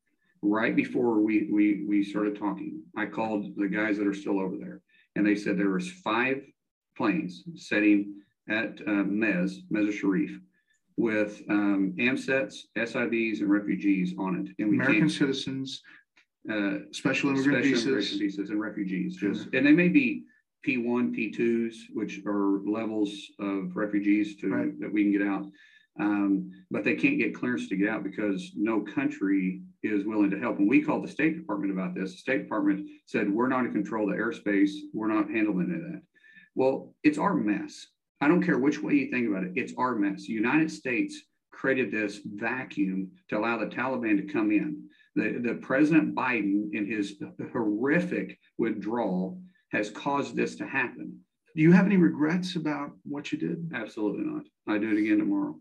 [0.43, 4.57] right before we, we, we started talking, I called the guys that are still over
[4.57, 4.81] there
[5.17, 6.43] and they said there was five
[6.97, 8.15] planes setting
[8.49, 10.39] at uh, Mez, Mazar-i-Sharif,
[10.97, 14.55] with um, AMCITs, SIVs, and refugees on it.
[14.63, 15.83] And we American citizens,
[16.51, 18.19] uh, special immigrant special visas.
[18.19, 20.25] visas and refugees, just, and they may be
[20.67, 24.81] P1, P2s, which are levels of refugees to, Right.
[24.81, 25.47] that we can get out.
[25.99, 30.39] Um, but they can't get clearance to get out because no country is willing to
[30.41, 30.59] help.
[30.59, 32.13] And we called the State Department about this.
[32.13, 34.73] The State Department said, we're not in control of the airspace.
[34.93, 36.03] We're not handling any of that.
[36.55, 37.87] Well, it's our mess.
[38.21, 39.53] I don't care which way you think about it.
[39.57, 40.27] It's our mess.
[40.27, 41.21] The United States
[41.53, 44.85] created this vacuum to allow the Taliban to come in.
[45.17, 47.15] The, the President Biden, in his
[47.53, 49.41] horrific withdrawal,
[49.71, 51.19] has caused this to happen.
[51.55, 53.71] Do you have any regrets about what you did?
[53.75, 54.45] Absolutely not.
[54.69, 55.57] I do it again tomorrow.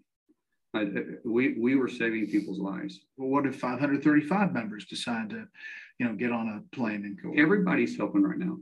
[0.74, 3.00] I, uh, we, we were saving people's lives.
[3.18, 5.46] Well, what if 535 members decide to,
[6.00, 7.40] you know, get on a plane and go?
[7.40, 8.58] Everybody's helping right now.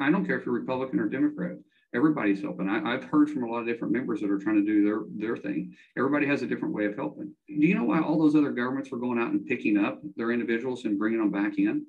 [0.00, 1.56] I don't care if you're Republican or Democrat.
[1.94, 2.68] Everybody's helping.
[2.68, 5.00] I, I've heard from a lot of different members that are trying to do their,
[5.16, 5.74] their thing.
[5.96, 7.32] Everybody has a different way of helping.
[7.46, 10.32] Do you know why all those other governments were going out and picking up their
[10.32, 11.86] individuals and bringing them back in?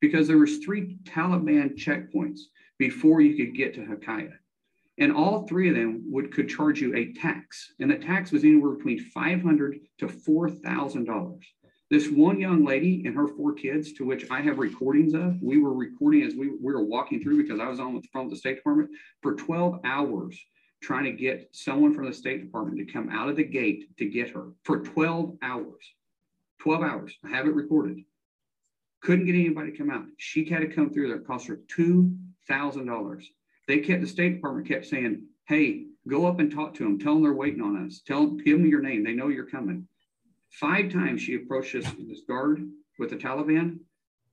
[0.00, 2.40] Because there was three Taliban checkpoints
[2.78, 4.32] before you could get to HKIA.
[4.98, 7.74] And all three of them would could charge you a tax.
[7.80, 11.40] And the tax was anywhere between 500 to $4,000.
[11.90, 15.58] This one young lady and her four kids, to which I have recordings of, we
[15.58, 18.30] were recording as we, we were walking through because I was on the with from
[18.30, 18.90] the State Department
[19.22, 20.38] for 12 hours
[20.80, 24.04] trying to get someone from the State Department to come out of the gate to
[24.04, 25.84] get her for 12 hours.
[26.60, 27.12] 12 hours.
[27.24, 28.04] I have it recorded.
[29.02, 30.04] Couldn't get anybody to come out.
[30.16, 31.16] She had to come through there.
[31.16, 33.24] It cost her $2,000.
[33.66, 37.00] They kept, the State Department kept saying, hey, go up and talk to them.
[37.00, 38.00] Tell them they're waiting on us.
[38.06, 39.02] Tell them, give them your name.
[39.02, 39.88] They know you're coming.
[40.50, 43.78] Five times she approached this, this guard with the Taliban.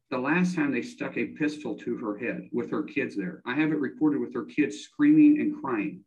[0.09, 3.41] The last time they stuck a pistol to her head with her kids there.
[3.45, 6.03] I have it recorded with her kids screaming and crying.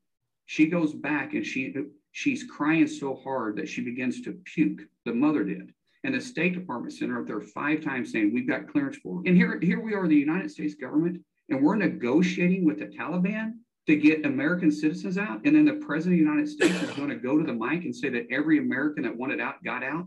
[0.46, 1.74] She goes back and she
[2.12, 4.80] she's crying so hard that she begins to puke.
[5.04, 5.72] The mother did.
[6.02, 9.16] And the State Department sent her up there five times saying, We've got clearance for
[9.16, 9.22] her.
[9.26, 13.59] And here, here we are, the United States government, and we're negotiating with the Taliban
[13.90, 15.40] to get American citizens out.
[15.44, 17.84] And then the president of the United States is going to go to the mic
[17.84, 20.06] and say that every American that wanted out got out.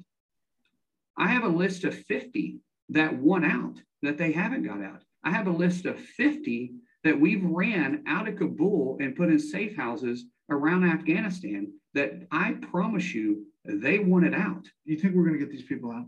[1.17, 5.03] I have a list of 50 that won out that they haven't got out.
[5.23, 6.71] I have a list of 50
[7.03, 12.53] that we've ran out of Kabul and put in safe houses around Afghanistan that I
[12.53, 14.65] promise you they wanted out.
[14.85, 16.05] You think we're going to get these people out?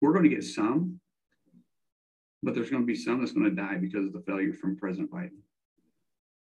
[0.00, 1.00] We're going to get some,
[2.42, 4.76] but there's going to be some that's going to die because of the failure from
[4.76, 5.40] President Biden.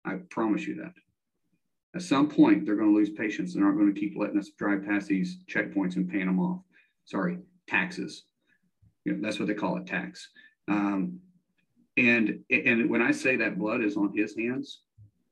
[0.05, 0.95] I promise you that.
[1.95, 4.51] At some point, they're going to lose patience and aren't going to keep letting us
[4.57, 6.61] drive past these checkpoints and paying them off.
[7.05, 8.25] Sorry, taxes.
[9.05, 10.29] You know, that's what they call it, tax.
[10.69, 11.19] Um,
[11.97, 14.83] and and when I say that blood is on his hands,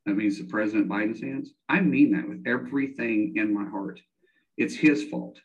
[0.04, 1.52] that means the President Biden's hands.
[1.68, 4.00] I mean that with everything in my heart.
[4.56, 5.38] It's his fault.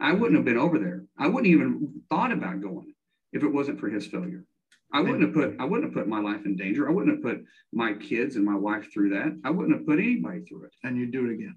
[0.00, 1.04] I wouldn't have been over there.
[1.18, 2.94] I wouldn't even thought about going
[3.32, 4.44] if it wasn't for his failure.
[4.92, 6.88] I wouldn't have put I wouldn't have put my life in danger.
[6.88, 9.38] I wouldn't have put my kids and my wife through that.
[9.44, 11.56] I wouldn't have put anybody through it And you do it again.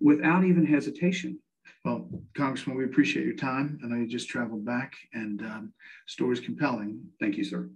[0.00, 1.38] without even hesitation.
[1.84, 3.78] Well, Congressman, we appreciate your time.
[3.82, 5.72] I know you just traveled back and um,
[6.06, 7.00] story's compelling.
[7.18, 7.70] Thank you, sir.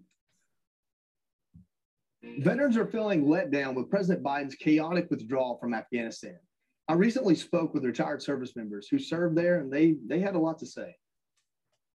[2.38, 6.38] Veterans are feeling let down with President Biden's chaotic withdrawal from Afghanistan.
[6.88, 10.38] I recently spoke with retired service members who served there, and they they had a
[10.38, 10.96] lot to say.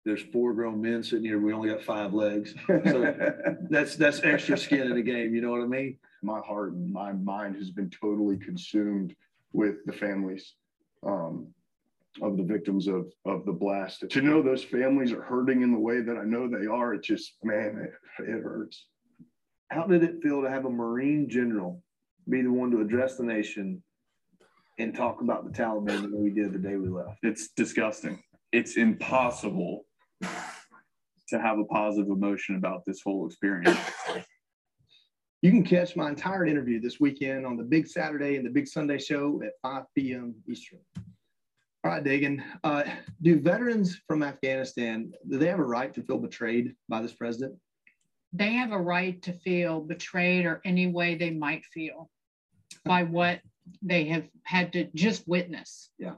[0.06, 1.40] There's four grown men sitting here.
[1.40, 2.54] We only got five legs.
[2.68, 3.14] So
[3.68, 5.34] that's that's extra skin in the game.
[5.34, 5.98] You know what I mean?
[6.22, 9.16] My heart and my mind has been totally consumed
[9.52, 10.54] with the families
[11.04, 11.48] um,
[12.22, 14.08] of the victims of of the blast.
[14.08, 17.02] To know those families are hurting in the way that I know they are, it
[17.02, 17.88] just man,
[18.20, 18.86] it, it hurts.
[19.72, 21.82] How did it feel to have a Marine general
[22.28, 23.82] be the one to address the nation
[24.78, 27.18] and talk about the Taliban that we did the day we left?
[27.24, 28.22] It's disgusting.
[28.52, 29.84] It's impossible
[31.28, 33.78] to have a positive emotion about this whole experience.
[35.42, 38.66] You can catch my entire interview this weekend on the Big Saturday and the Big
[38.66, 40.34] Sunday show at 5 p.m.
[40.48, 40.80] Eastern.
[41.84, 42.42] All right, Dagen.
[42.64, 42.82] Uh,
[43.22, 47.54] do veterans from Afghanistan do they have a right to feel betrayed by this president?
[48.32, 52.10] They have a right to feel betrayed or any way they might feel
[52.84, 53.40] by what
[53.82, 55.90] they have had to just witness.
[55.96, 56.14] Yeah.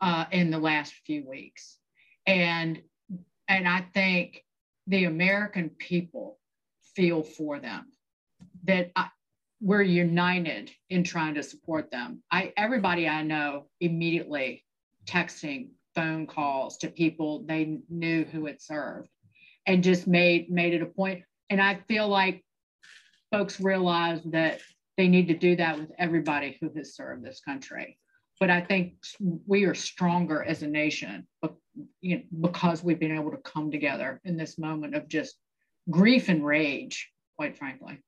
[0.00, 1.78] Uh, in the last few weeks,
[2.26, 2.80] and
[3.52, 4.44] and I think
[4.86, 6.38] the American people
[6.94, 7.86] feel for them
[8.64, 9.08] that I,
[9.60, 12.22] we're united in trying to support them.
[12.30, 14.64] I everybody I know immediately
[15.06, 19.08] texting phone calls to people they knew who had served
[19.66, 22.42] and just made made it a point and I feel like
[23.30, 24.60] folks realize that
[24.96, 27.98] they need to do that with everybody who has served this country.
[28.42, 28.94] But I think
[29.46, 31.28] we are stronger as a nation
[32.40, 35.36] because we've been able to come together in this moment of just
[35.88, 38.02] grief and rage, quite frankly.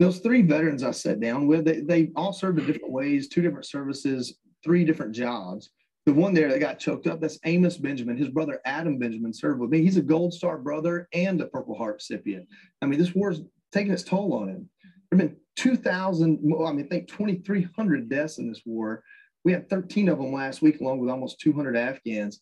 [0.00, 3.42] Those three veterans I sat down with, they, they all served in different ways, two
[3.42, 5.68] different services, three different jobs.
[6.06, 8.16] The one there that got choked up, that's Amos Benjamin.
[8.16, 9.82] His brother Adam Benjamin served with me.
[9.82, 12.48] He's a Gold Star brother and a Purple Heart recipient.
[12.80, 14.70] I mean, this war's taking its toll on him.
[15.10, 19.04] There have been 2,000, well, I mean, I think 2,300 deaths in this war.
[19.46, 22.40] We had 13 of them last week, along with almost 200 Afghans.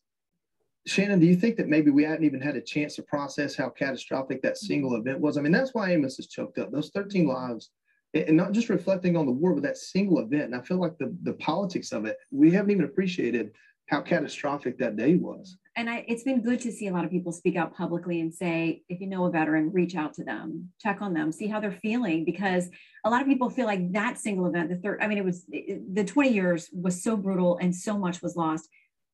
[0.87, 3.69] Shannon, do you think that maybe we hadn't even had a chance to process how
[3.69, 5.07] catastrophic that single mm-hmm.
[5.07, 5.37] event was?
[5.37, 6.73] I mean, that's why Amos is choked up.
[6.73, 7.73] Those 13 lives,
[8.15, 10.45] and not just reflecting on the war, but that single event.
[10.45, 13.51] And I feel like the, the politics of it, we haven't even appreciated
[13.91, 15.59] how catastrophic that day was.
[15.77, 18.33] And I, it's been good to see a lot of people speak out publicly and
[18.33, 21.59] say, if you know a veteran, reach out to them, check on them, see how
[21.59, 22.69] they're feeling, because
[23.05, 25.45] a lot of people feel like that single event, the third, I mean, it was
[25.47, 28.69] the 20 years was so brutal and so much was lost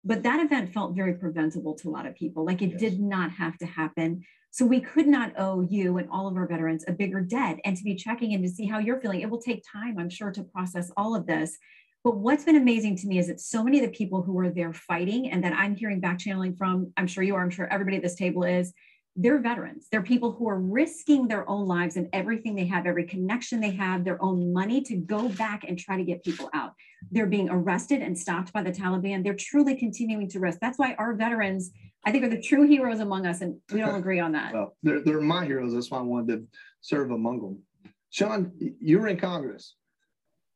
[0.04, 2.44] but that event felt very preventable to a lot of people.
[2.44, 2.80] Like it yes.
[2.80, 4.24] did not have to happen.
[4.50, 7.58] So we could not owe you and all of our veterans a bigger debt.
[7.64, 10.10] And to be checking in to see how you're feeling, it will take time, I'm
[10.10, 11.56] sure, to process all of this.
[12.02, 14.50] But what's been amazing to me is that so many of the people who are
[14.50, 17.66] there fighting and that I'm hearing back channeling from, I'm sure you are, I'm sure
[17.70, 18.72] everybody at this table is,
[19.16, 19.88] they're veterans.
[19.90, 23.72] They're people who are risking their own lives and everything they have, every connection they
[23.72, 26.72] have, their own money to go back and try to get people out.
[27.10, 29.22] They're being arrested and stopped by the Taliban.
[29.22, 30.58] They're truly continuing to risk.
[30.60, 31.70] That's why our veterans,
[32.06, 33.40] I think, are the true heroes among us.
[33.40, 34.54] And we don't agree on that.
[34.54, 35.74] Well, they're, they're my heroes.
[35.74, 36.46] That's why I wanted to
[36.80, 37.92] serve among them.
[38.10, 39.74] Sean, you're in Congress.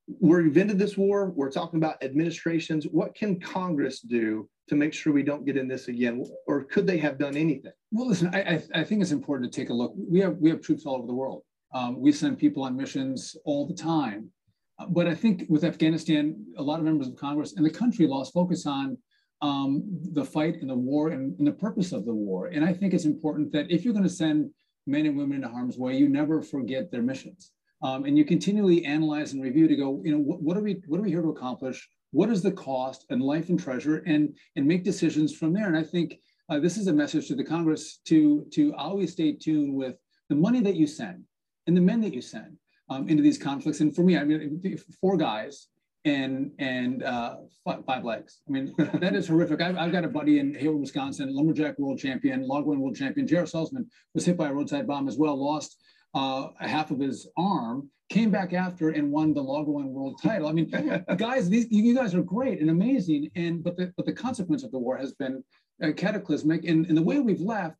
[0.07, 1.31] We've ended this war.
[1.31, 2.85] We're talking about administrations.
[2.85, 6.25] What can Congress do to make sure we don't get in this again?
[6.47, 7.73] Or could they have done anything?
[7.91, 9.95] Well, listen, I, I, I think it's important to take a look.
[9.97, 11.43] We have we have troops all over the world.
[11.73, 14.31] Um, we send people on missions all the time.
[14.79, 18.07] Uh, but I think with Afghanistan, a lot of members of Congress and the country
[18.07, 18.99] lost focus on
[19.43, 22.47] um, the fight and the war and, and, the purpose of the war.
[22.47, 24.51] And I think it's important that if you're going to send
[24.87, 27.51] men and women into harm's way, you never forget their missions.
[27.85, 30.83] Um, and you continually analyze and review to go, you know, what, what, are we
[30.87, 31.89] what are we here to accomplish?
[32.15, 35.77] what is the cost and life and treasure and and make decisions from there and
[35.77, 36.15] i think
[36.49, 39.97] uh, this is a message to the congress to to always stay tuned with
[40.29, 41.25] the money that you send
[41.67, 42.57] and the men that you send
[42.89, 44.63] um, into these conflicts and for me i mean
[45.01, 45.67] four guys
[46.07, 48.43] and and uh, five, legs.
[48.47, 49.63] I mean, that is horrific.
[49.63, 53.27] I've, I've, got a buddy in Hayward, Wisconsin, lumberjack world champion, logwood world champion.
[53.27, 55.79] Jared Salzman was hit by a roadside bomb as well, lost
[56.15, 60.49] uh, half of his arm, came back after and won the Logwoin world title.
[60.49, 60.71] I mean,
[61.17, 64.71] guys, these you guys are great and amazing, and but the but the consequence of
[64.71, 65.43] the war has been
[65.83, 67.79] uh, cataclysmic, and, and the way we've left,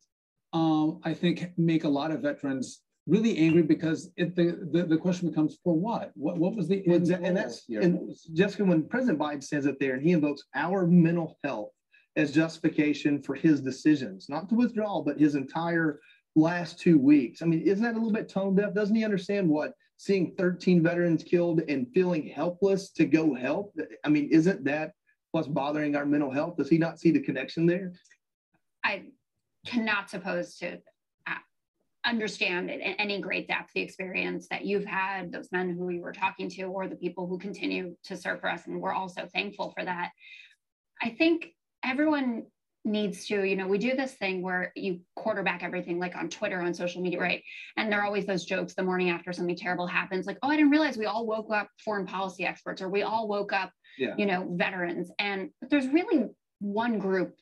[0.53, 4.97] um, I think, make a lot of veterans really angry because it, the, the, the
[4.97, 6.11] question becomes for what?
[6.15, 9.93] What what was the well, and that's and Jessica when President Biden stands up there
[9.93, 11.69] and he invokes our mental health
[12.15, 15.99] as justification for his decisions, not to withdraw, but his entire
[16.35, 17.41] last two weeks.
[17.41, 18.73] I mean, isn't that a little bit tone deaf?
[18.73, 23.73] Doesn't he understand what seeing 13 veterans killed and feeling helpless to go help?
[24.03, 24.91] I mean, isn't that
[25.31, 26.57] what's bothering our mental health?
[26.57, 27.93] Does he not see the connection there?
[28.83, 29.03] I
[29.65, 30.79] cannot suppose to.
[31.27, 31.35] Uh,
[32.05, 36.13] understand in any great depth the experience that you've had, those men who we were
[36.13, 38.67] talking to, or the people who continue to serve for us.
[38.67, 40.11] And we're also thankful for that.
[41.01, 41.47] I think
[41.83, 42.43] everyone
[42.85, 46.61] needs to, you know, we do this thing where you quarterback everything like on Twitter,
[46.61, 47.43] on social media, right?
[47.77, 50.55] And there are always those jokes the morning after something terrible happens, like, oh, I
[50.55, 54.13] didn't realize we all woke up foreign policy experts or we all woke up, Yeah.
[54.17, 55.11] you know, veterans.
[55.17, 56.27] And but there's really
[56.59, 57.35] one group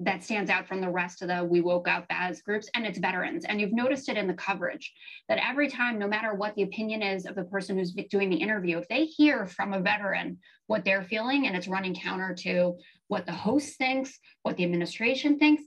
[0.00, 2.98] that stands out from the rest of the we woke up as groups and it's
[2.98, 4.92] veterans and you've noticed it in the coverage
[5.28, 8.36] that every time no matter what the opinion is of the person who's doing the
[8.36, 10.38] interview if they hear from a veteran
[10.68, 12.76] what they're feeling and it's running counter to
[13.08, 15.62] what the host thinks what the administration thinks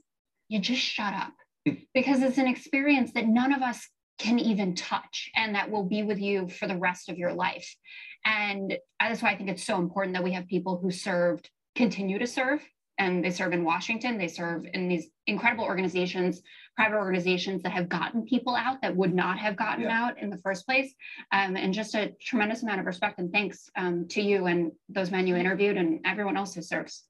[0.48, 1.32] you just shut up
[1.94, 3.88] because it's an experience that none of us
[4.18, 7.74] can even touch and that will be with you for the rest of your life
[8.24, 12.18] and that's why i think it's so important that we have people who served continue
[12.18, 12.60] to serve
[12.98, 14.18] and they serve in Washington.
[14.18, 16.42] They serve in these incredible organizations,
[16.76, 20.04] private organizations that have gotten people out that would not have gotten Yeah.
[20.04, 20.94] out in the first place.
[21.32, 25.10] Um, and just a tremendous amount of respect and thanks um, to you and those
[25.10, 27.04] men you interviewed and everyone else who serves.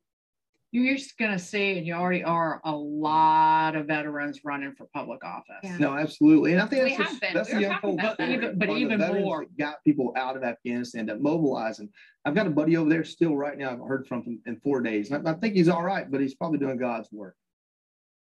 [0.74, 5.22] You're just gonna see, and you already are, a lot of veterans running for public
[5.22, 5.78] office.
[5.78, 6.52] No, absolutely.
[6.52, 7.34] And I think We that's, have the- been.
[7.34, 8.24] that's We the were young talking folks about that.
[8.24, 9.46] story Even- but are the even more.
[9.58, 11.80] Got people out of Afghanistan that mobilized.
[11.80, 11.90] And
[12.24, 13.70] I've got a buddy over there still right now.
[13.72, 15.10] I've heard from him in four days.
[15.10, 17.36] And I, I think he's all right, but he's probably doing God's work.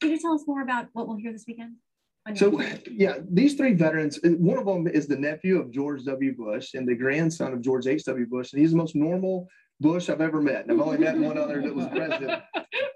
[0.00, 1.76] Can you tell us more about what we'll hear this weekend?
[2.34, 6.34] So, yeah, these three veterans, one of them is the nephew of George W.
[6.34, 8.26] Bush and the grandson of George H.W.
[8.26, 8.52] Bush.
[8.52, 9.46] And he's the most normal
[9.80, 10.66] Bush I've ever met.
[10.66, 12.42] And I've only met one other that was president.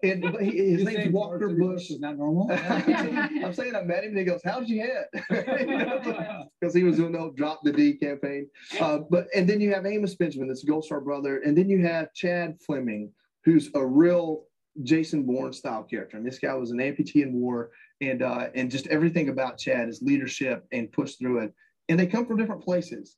[0.02, 1.90] And but he, his You name's Walker Bush.
[1.90, 2.50] Is not normal?
[2.52, 5.06] I'm saying I met him and he goes, How's your head?
[6.60, 8.48] Because he was doing the whole drop the D campaign.
[8.78, 11.68] Uh, but and then you have Amos Benjamin, that's a Gold Star brother, and then
[11.68, 13.10] you have Chad Fleming,
[13.44, 14.44] who's a real
[14.82, 16.16] Jason Bourne style character.
[16.16, 17.70] And this guy was an amputee in war,
[18.00, 21.54] and uh, and just everything about Chad is leadership and push through it.
[21.88, 23.16] And they come from different places.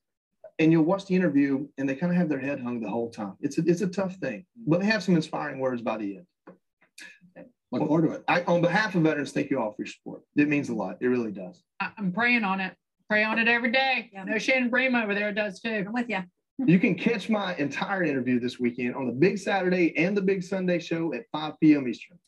[0.58, 3.10] And you'll watch the interview, and they kind of have their head hung the whole
[3.10, 3.34] time.
[3.40, 7.46] It's a, it's a tough thing, but they have some inspiring words by the end.
[7.72, 8.24] Look forward to it.
[8.26, 10.22] I, on behalf of veterans, thank you all for your support.
[10.36, 10.96] It means a lot.
[11.00, 11.62] It really does.
[11.80, 12.74] I- I'm praying on it.
[13.10, 14.10] Pray on it every day.
[14.18, 15.84] I know Shannon Bream over there does too.
[15.86, 16.22] I'm with you.
[16.64, 20.42] You can catch my entire interview this weekend on the Big Saturday and the Big
[20.42, 21.86] Sunday show at 5 p.m.
[21.86, 22.18] Eastern.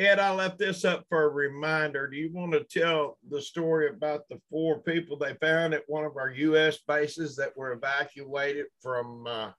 [0.00, 2.08] Ed, I left this up for a reminder.
[2.08, 6.06] Do you want to tell the story about the four people they found at one
[6.06, 6.78] of our U.S.
[6.88, 9.50] bases that were evacuated from uh,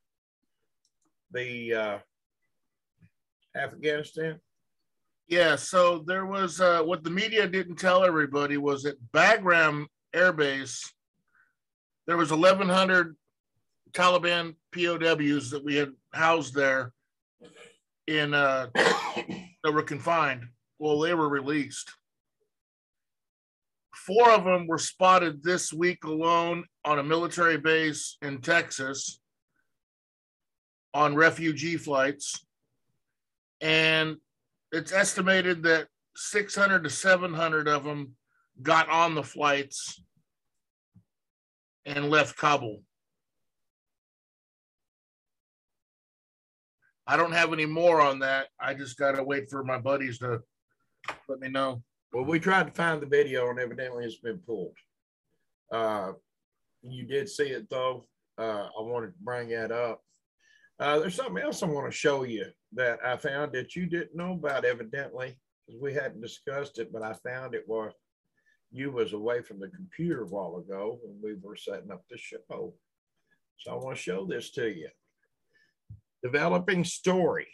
[1.29, 1.97] the uh,
[3.55, 4.39] Afghanistan?
[5.27, 10.33] Yeah, so there was uh, what the media didn't tell everybody was at Bagram Air
[10.33, 10.91] Base,
[12.07, 13.15] there was 1,100
[13.93, 16.93] Taliban POWs that we had housed there
[18.07, 18.69] in uh,
[19.63, 20.45] that were confined.
[20.79, 21.91] Well, they were released.
[23.93, 29.19] Four of them were spotted this week alone on a military base in Texas
[30.93, 32.45] on refugee flights.
[33.61, 34.17] And
[34.71, 38.15] it's estimated that 600 to 700 of them
[38.61, 40.01] got on the flights
[41.85, 42.81] and left Kabul.
[47.11, 48.47] I don't have any more on that.
[48.57, 50.39] I just got to wait for my buddies to
[51.27, 51.83] let me know.
[52.13, 54.77] Well, we tried to find the video and evidently it's been pulled.
[55.73, 56.13] Uh,
[56.81, 58.05] you did see it though.
[58.37, 60.01] Uh, I wanted to bring that up.
[60.79, 62.45] Uh, there's something else I want to show you
[62.75, 65.35] that I found that you didn't know about evidently
[65.67, 67.91] because we hadn't discussed it, but I found it was
[68.71, 72.17] you was away from the computer a while ago when we were setting up the
[72.17, 72.73] show.
[73.57, 74.87] So I want to show this to you.
[76.23, 77.47] Developing story.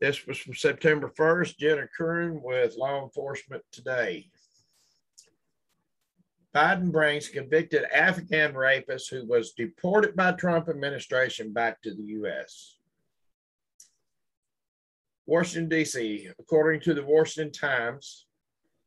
[0.00, 4.30] This was from September 1st, Jenna Curren with Law Enforcement Today.
[6.54, 12.76] Biden brings convicted Afghan rapist who was deported by Trump administration back to the U.S.
[15.26, 18.26] Washington, D.C., according to the Washington Times,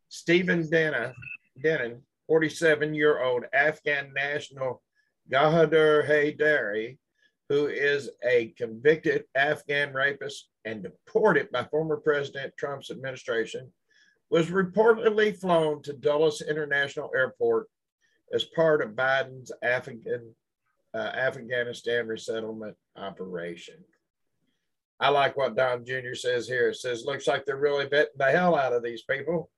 [0.09, 1.13] Stephen Denna,
[1.61, 4.82] Denon, 47 year old Afghan national
[5.31, 6.97] Gahadur Haidari,
[7.49, 13.71] who is a convicted Afghan rapist and deported by former President Trump's administration,
[14.29, 17.67] was reportedly flown to Dulles International Airport
[18.33, 20.33] as part of Biden's Afghan,
[20.93, 23.75] uh, Afghanistan resettlement operation.
[24.99, 26.15] I like what Don Jr.
[26.15, 26.69] says here.
[26.69, 29.49] It says, looks like they're really betting the hell out of these people.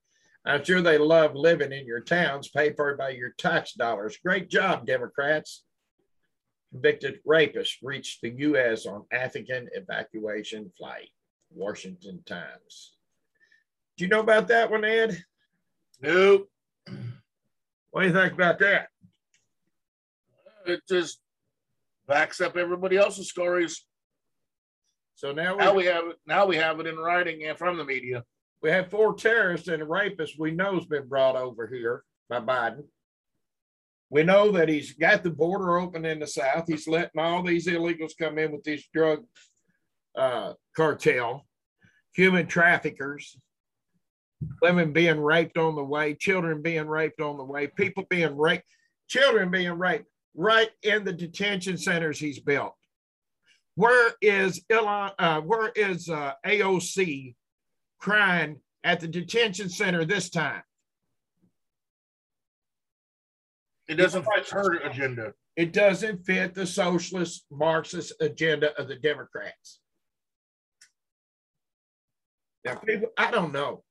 [0.46, 4.18] I'm sure they love living in your towns paid for by your tax dollars.
[4.24, 5.64] Great job, Democrats.
[6.72, 8.86] Convicted rapist reached the U.S.
[8.86, 11.10] on African evacuation flight.
[11.50, 12.96] Washington Times.
[13.98, 15.24] Do you know about that one, Ed?
[16.02, 16.50] Nope.
[17.92, 18.90] What do you think about that?
[20.66, 21.22] It just
[22.08, 23.86] backs up everybody else's stories.
[25.16, 26.16] So now we, Now we have it.
[26.28, 28.24] Now we have it in writing and from the media.
[28.66, 32.40] We have four terrorists and a rapist we know has been brought over here by
[32.40, 32.86] Biden.
[34.10, 36.64] We know that he's got the border open in the south.
[36.66, 39.24] He's letting all these illegals come in with this drug
[40.18, 41.46] uh, cartel,
[42.16, 43.38] human traffickers,
[44.64, 48.66] women being raped on the way, children being raped on the way, people being raped,
[49.08, 52.74] children being raped right in the detention centers he's built.
[53.76, 57.36] Where is Elon, uh, where is uh, AOC
[58.00, 60.62] crying at the detention center this time?
[63.88, 65.34] It doesn't fit her agenda.
[65.56, 69.80] It doesn't fit the socialist Marxist agenda of the Democrats.
[72.66, 73.84] Now, people, I don't know.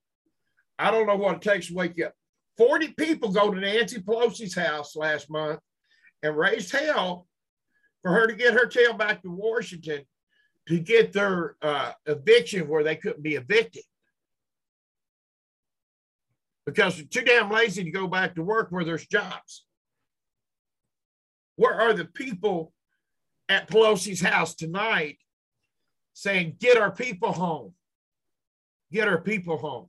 [0.78, 2.14] I don't know what it takes to wake you up.
[2.56, 5.60] 40 people go to Nancy Pelosi's house last month
[6.22, 7.26] and raised hell
[8.02, 10.02] for her to get her tail back to Washington
[10.66, 13.82] to get their uh, eviction where they couldn't be evicted.
[16.66, 19.66] Because they're too damn lazy to go back to work where there's jobs.
[21.56, 22.72] Where are the people
[23.48, 25.18] at Pelosi's house tonight
[26.14, 27.74] saying, get our people home?
[28.90, 29.88] Get our people home.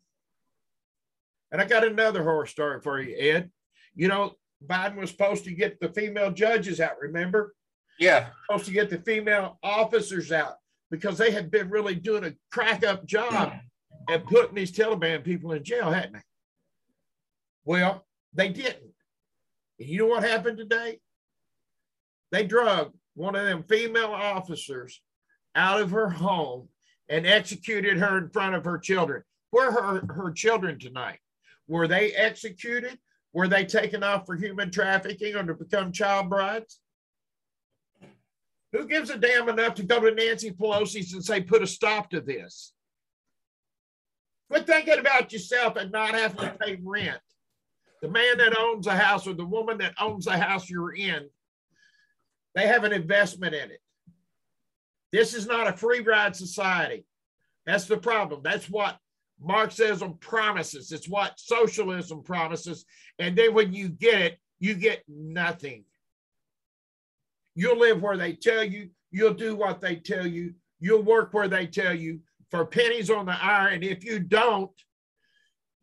[1.51, 3.49] And I got another horror story for you, Ed.
[3.95, 4.33] You know,
[4.65, 7.55] Biden was supposed to get the female judges out, remember?
[7.99, 8.27] Yeah.
[8.47, 10.55] Supposed to get the female officers out
[10.91, 13.53] because they had been really doing a crack up job
[14.09, 16.19] at putting these Taliban people in jail, hadn't they?
[17.65, 18.93] Well, they didn't.
[19.79, 20.99] And you know what happened today?
[22.31, 25.01] They drug one of them female officers
[25.55, 26.69] out of her home
[27.09, 29.23] and executed her in front of her children.
[29.51, 31.19] Where her, her children tonight?
[31.67, 32.99] Were they executed?
[33.33, 36.79] Were they taken off for human trafficking or to become child brides?
[38.71, 42.09] Who gives a damn enough to go to Nancy Pelosi's and say, put a stop
[42.09, 42.73] to this?
[44.49, 47.19] Quit thinking about yourself and not having to pay rent.
[48.05, 51.27] The man that owns a house or the woman that owns the house you're in,
[52.53, 53.81] they have an investment in it.
[55.11, 57.03] This is not a free ride society.
[57.65, 58.41] That's the problem.
[58.43, 58.99] That's what
[59.41, 60.91] Marxism promises.
[60.91, 62.85] It's what socialism promises.
[63.17, 65.83] And then when you get it, you get nothing.
[67.55, 71.47] You'll live where they tell you, you'll do what they tell you, you'll work where
[71.47, 72.19] they tell you
[72.51, 73.69] for pennies on the hour.
[73.69, 74.69] And if you don't,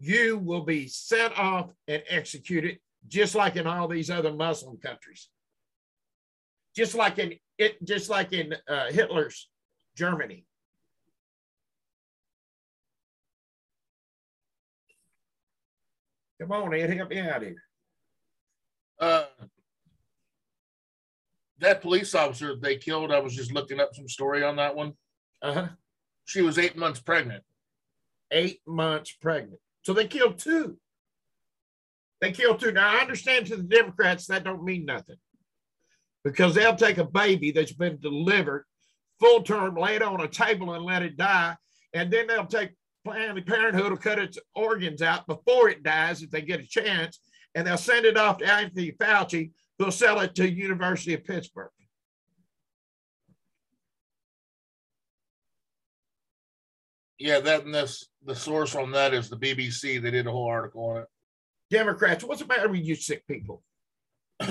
[0.03, 5.29] you will be sent off and executed, just like in all these other Muslim countries.
[6.75, 9.49] Just like in it, just like in uh, Hitler's
[9.97, 10.45] Germany.
[16.41, 17.63] Come on, Ed, help me out here.
[18.99, 19.27] Uh,
[21.61, 24.95] that police officer they killed, I was just looking up some story on that one.
[25.41, 25.69] Uh huh.
[26.25, 27.45] She was eight months pregnant.
[28.33, 29.61] Eight months pregnant.
[29.83, 30.79] So they killed two.
[32.21, 32.73] They killed two.
[32.73, 35.17] Now I understand to the Democrats that don't mean nothing
[36.25, 38.65] because they'll take a baby that's been delivered
[39.19, 41.57] full term, lay it on a table and let it die,
[41.95, 42.71] and then they'll take
[43.05, 47.19] Planned Parenthood will cut its organs out before it dies if they get a chance,
[47.55, 51.71] and they'll send it off to Anthony Fauci, who'll sell it to University of Pittsburgh.
[57.23, 60.03] Yeah, that and this the source on that is the BBC.
[60.03, 61.07] They did a whole article on it.
[61.71, 63.63] Democrats, what's the matter with you sick people?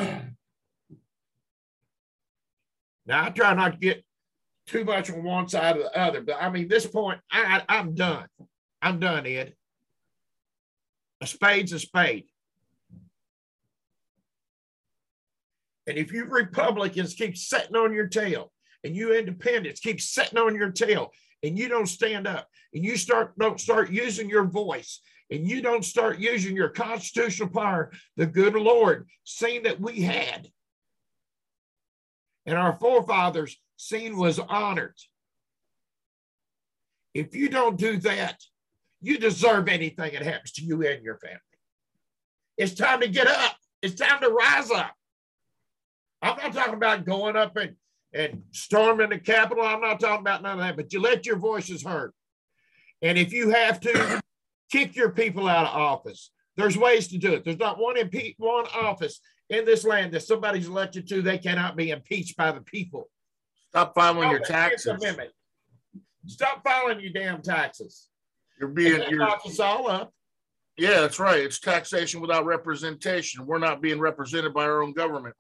[3.07, 4.05] Now I try not to get
[4.67, 7.80] too much on one side or the other, but I mean, this point, I, I
[7.80, 8.28] I'm done.
[8.80, 9.55] I'm done, Ed.
[11.19, 12.26] A spade's a spade.
[15.88, 18.51] And if you Republicans keep sitting on your tail,
[18.84, 21.11] and you independents keep sitting on your tail,
[21.43, 25.61] and you don't stand up, and you start don't start using your voice, and you
[25.61, 30.49] don't start using your constitutional power, the good Lord, seeing that we had
[32.45, 34.95] and our forefathers seen was honored.
[37.13, 38.41] If you don't do that,
[39.01, 41.39] you deserve anything that happens to you and your family.
[42.57, 43.55] It's time to get up.
[43.81, 44.93] It's time to rise up.
[46.21, 47.75] I'm not talking about going up and,
[48.14, 49.64] and storming the Capitol.
[49.64, 52.12] I'm not talking about none of that, but you let your voices heard.
[53.01, 54.22] And if you have to,
[54.72, 56.32] kick your people out of office.
[56.55, 57.43] There's ways to do it.
[57.43, 61.76] There's not one impe- one office in this land that somebody's elected to, they cannot
[61.76, 63.09] be impeached by the people.
[63.70, 64.88] Stop filing Oh, your taxes.
[64.88, 65.32] Amendment.
[66.26, 68.07] Stop filing your damn taxes.
[68.59, 70.14] You're being you're us all up.
[70.78, 71.39] yeah, that's right.
[71.39, 73.45] It's taxation without representation.
[73.45, 75.36] We're not being represented by our own government.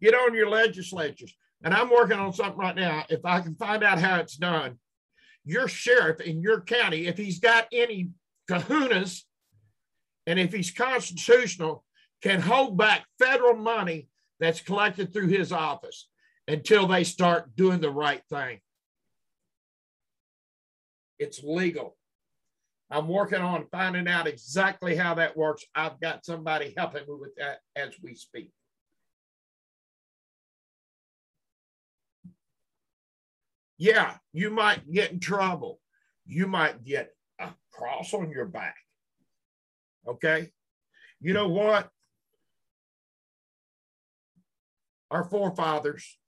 [0.00, 1.34] Get on your legislatures.
[1.62, 3.04] And I'm working on something right now.
[3.08, 4.78] If I can find out how it's done,
[5.44, 8.10] your sheriff in your county, if he's got any
[8.50, 9.22] kahunas
[10.26, 11.84] and if he's constitutional,
[12.22, 14.08] can hold back federal money
[14.40, 16.08] that's collected through his office
[16.46, 18.60] until they start doing the right thing.
[21.18, 21.96] It's legal.
[22.90, 25.64] I'm working on finding out exactly how that works.
[25.74, 28.52] I've got somebody helping me with that as we speak.
[33.78, 35.80] Yeah, you might get in trouble.
[36.26, 38.76] You might get a cross on your back.
[40.06, 40.50] Okay.
[41.20, 41.88] You know what?
[45.10, 46.18] Our forefathers,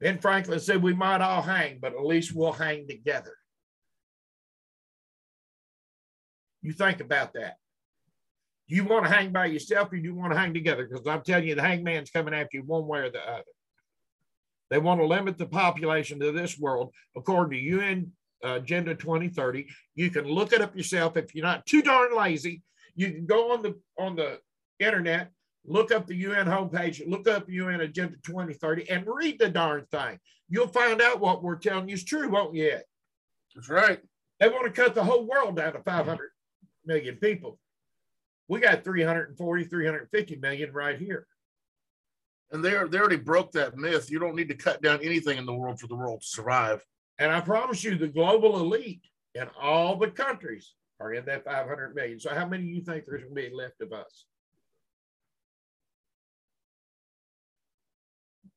[0.00, 3.36] Ben Franklin said we might all hang, but at least we'll hang together.
[6.62, 7.56] You think about that.
[8.68, 10.88] Do you want to hang by yourself or do you want to hang together?
[10.88, 13.44] Because I'm telling you, the hangman's coming after you one way or the other.
[14.74, 18.10] They want to limit the population to this world according to UN
[18.44, 19.68] uh, Agenda 2030.
[19.94, 22.60] You can look it up yourself if you're not too darn lazy.
[22.96, 24.40] You can go on the on the
[24.80, 25.30] internet,
[25.64, 30.18] look up the UN homepage, look up UN Agenda 2030, and read the darn thing.
[30.48, 32.76] You'll find out what we're telling you is true, won't you?
[33.54, 34.00] That's right.
[34.40, 36.30] They want to cut the whole world down to 500
[36.84, 37.60] million people.
[38.48, 41.28] We got 340, 350 million right here.
[42.54, 44.12] And they are, they already broke that myth.
[44.12, 46.84] You don't need to cut down anything in the world for the world to survive.
[47.18, 49.02] And I promise you, the global elite
[49.34, 52.20] in all the countries are in that 500 million.
[52.20, 54.26] So, how many do you think there's going to be left of us?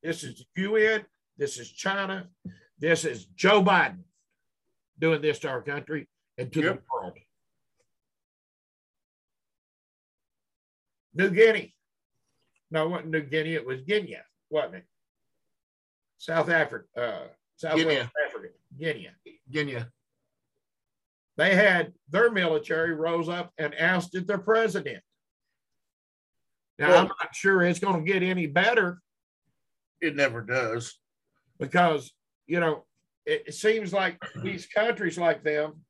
[0.00, 1.04] This is the UN.
[1.36, 2.28] This is China.
[2.78, 4.04] This is Joe Biden
[5.00, 6.06] doing this to our country
[6.38, 6.74] and to Yep.
[6.76, 7.18] the world.
[11.14, 11.74] New Guinea.
[12.70, 13.54] No, it wasn't New Guinea.
[13.54, 14.18] It was Guinea,
[14.50, 14.84] wasn't it?
[16.18, 18.00] South Africa, uh, Southwest Guinea.
[18.26, 18.48] Africa,
[18.78, 19.10] Guinea.
[19.50, 19.84] Guinea.
[21.36, 25.02] They had their military rose up and ousted their president.
[26.78, 29.00] Now, I'm not sure it's going to get any better
[30.00, 30.94] It never does.
[31.58, 32.12] because,
[32.46, 32.84] you know,
[33.26, 35.84] it, it seems like these countries like them,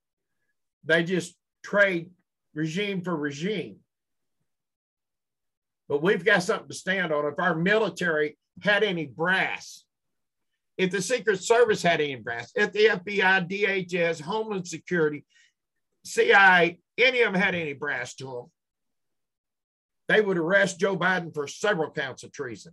[0.85, 2.11] they just trade
[2.55, 3.81] regime for regime.
[5.89, 7.26] But we've got something to stand on.
[7.26, 9.84] If our military had any brass,
[10.76, 15.24] if the Secret Service had any brass, if the FBI, DHS, Homeland Security,
[16.05, 18.45] CIA, any of them had any brass to them,
[20.09, 22.72] they would arrest Joe Biden for several counts of treason.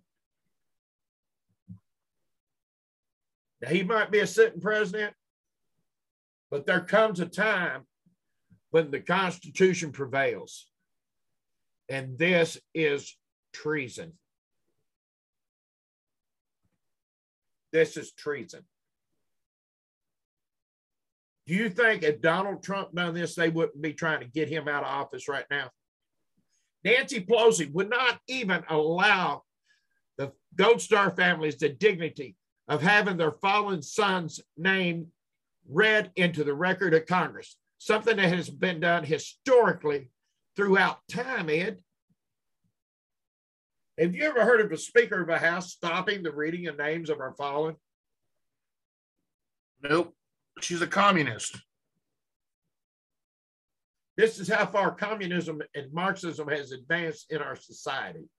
[3.61, 5.13] Now, he might be a sitting president,
[6.51, 7.85] but there comes a time
[8.69, 10.67] when the Constitution prevails.
[11.89, 13.15] And this is
[13.53, 14.13] treason.
[17.71, 18.63] This is treason.
[21.47, 24.67] Do you think if Donald Trump done this, they wouldn't be trying to get him
[24.67, 25.69] out of office right now?
[26.83, 29.43] Nancy Pelosi would not even allow
[30.17, 32.35] the Gold Star families the dignity
[32.67, 35.07] of having their fallen son's name
[35.67, 40.09] read into the record of Congress, something that has been done historically
[40.55, 41.79] throughout time, Ed.
[43.97, 47.09] Have you ever heard of a Speaker of a House stopping the reading of names
[47.09, 47.75] of our fallen?
[49.81, 50.13] Nope.
[50.61, 51.57] She's a communist.
[54.17, 58.29] This is how far communism and Marxism has advanced in our society.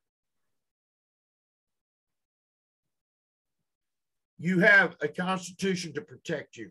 [4.39, 6.71] You have a constitution to protect you.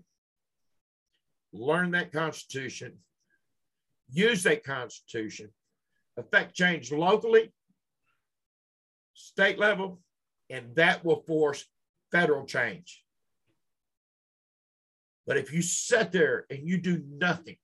[1.54, 2.98] Learn that constitution,
[4.12, 5.50] use that constitution,
[6.18, 7.52] affect change locally,
[9.14, 10.00] state level,
[10.50, 11.66] and that will force
[12.12, 13.04] federal change.
[15.26, 17.58] But if you sit there and you do nothing,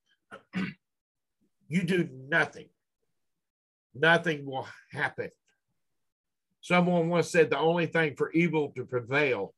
[1.68, 2.70] you do nothing,
[3.94, 5.30] nothing will happen.
[6.62, 9.54] Someone once said the only thing for evil to prevail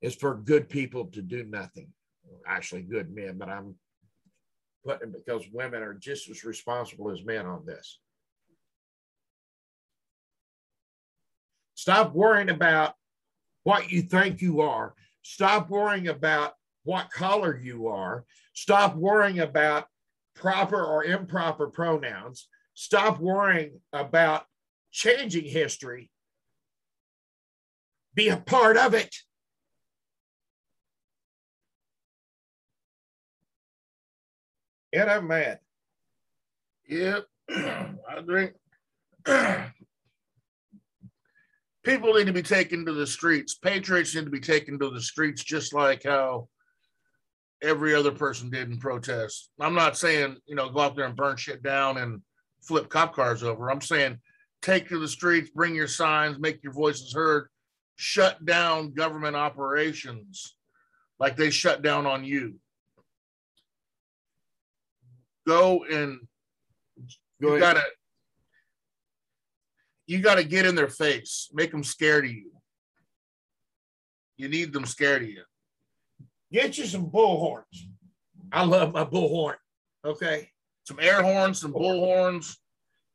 [0.00, 1.88] is for good people to do nothing.
[2.46, 3.74] Actually, good men, but I'm
[4.84, 7.98] putting because women are just as responsible as men on this.
[11.74, 12.94] Stop worrying about
[13.64, 14.94] what you think you are.
[15.22, 16.54] Stop worrying about
[16.84, 18.24] what color you are.
[18.52, 19.86] Stop worrying about
[20.34, 22.48] proper or improper pronouns.
[22.74, 24.44] Stop worrying about
[24.90, 26.10] changing history.
[28.14, 29.14] be a part of it.
[34.94, 35.58] And I'm mad.
[36.88, 38.52] Yep, I drink.
[41.84, 43.56] People need to be taken to the streets.
[43.56, 46.48] Patriots need to be taken to the streets, just like how
[47.60, 49.50] every other person did in protest.
[49.60, 52.22] I'm not saying, you know, go out there and burn shit down and
[52.62, 53.70] flip cop cars over.
[53.70, 54.18] I'm saying
[54.62, 57.48] take to the streets, bring your signs, make your voices heard,
[57.96, 60.56] shut down government operations
[61.18, 62.54] like they shut down on you.
[65.46, 66.20] Go and
[67.40, 67.84] Go you gotta
[70.06, 72.50] you gotta get in their face, make them scared of you.
[74.36, 75.42] You need them scared of you.
[76.52, 77.88] Get you some bullhorns.
[78.52, 79.56] I love my bullhorn.
[80.04, 80.50] Okay.
[80.84, 82.58] Some air horns, some bull horns.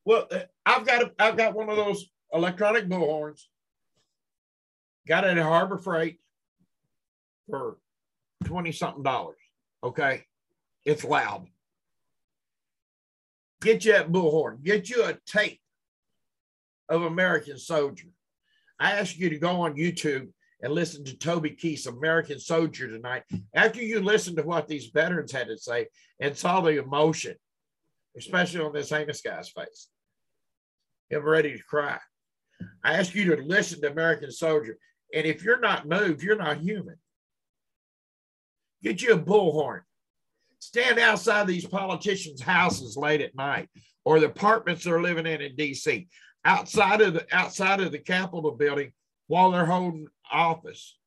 [0.05, 3.41] Well, uh, I've got a, I've got one of those electronic bullhorns.
[5.07, 6.19] Got it at Harbor Freight
[7.49, 7.77] for
[8.45, 9.38] 20 something dollars.
[9.84, 10.23] Okay.
[10.86, 11.47] It's loud.
[13.62, 14.64] Get you that bullhorn.
[14.64, 15.60] Get you a tape
[16.88, 18.07] of American Soldier.
[18.80, 20.30] I ask you to go on YouTube
[20.62, 23.24] and listen to Toby Keith's American Soldier tonight.
[23.53, 25.88] After you listen to what these veterans had to say
[26.20, 27.36] and saw the emotion,
[28.18, 29.88] especially on this Amos guy's face,
[31.10, 31.99] him ready to cry.
[32.84, 34.78] I ask you to listen to American Soldier.
[35.14, 36.95] And if you're not moved, you're not human.
[38.84, 39.82] Get you a bullhorn.
[40.60, 43.70] Stand outside these politicians' houses late at night
[44.03, 46.07] or the apartments they're living in in DC,
[46.45, 48.91] outside of the outside of the Capitol building
[49.28, 50.97] while they're holding office.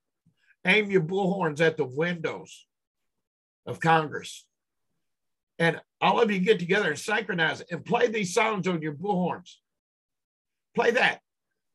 [0.64, 2.66] Aim your bullhorns at the windows
[3.66, 4.46] of Congress.
[5.58, 8.94] And all of you get together and synchronize it and play these songs on your
[8.94, 9.54] bullhorns.
[10.74, 11.20] Play that.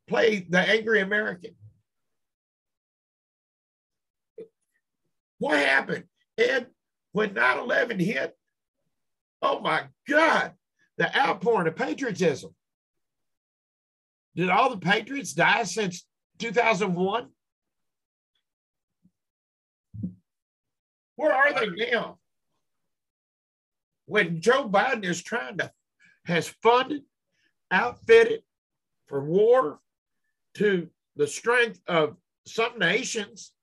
[0.08, 1.52] Play the Angry American.
[5.40, 6.06] What happened?
[6.38, 6.68] Ed,
[7.18, 8.38] when 9 11 hit,
[9.42, 10.52] oh my God,
[11.00, 12.54] the outpouring of patriotism.
[14.36, 16.06] Did all the patriots die since
[16.38, 17.30] 2001?
[21.16, 22.20] Where are they now?
[24.06, 25.72] When Joe Biden is trying to,
[26.26, 27.02] has funded,
[27.72, 28.44] outfitted
[29.08, 29.80] for war
[30.58, 32.16] to the strength of
[32.46, 33.54] some nations,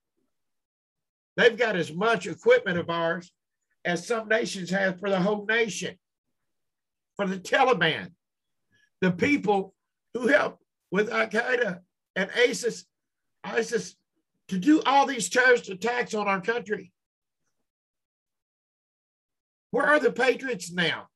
[1.37, 3.31] they've got as much equipment of ours
[3.85, 5.95] as some nations have for the whole nation.
[7.15, 8.11] For the Taliban,
[8.99, 9.73] the people
[10.13, 10.61] who helped
[10.91, 11.79] with Al Qaeda
[12.15, 12.85] and ISIS,
[13.43, 13.95] ISIS
[14.49, 16.91] to do all these terrorist attacks on our country.
[19.71, 21.07] Where are the patriots now?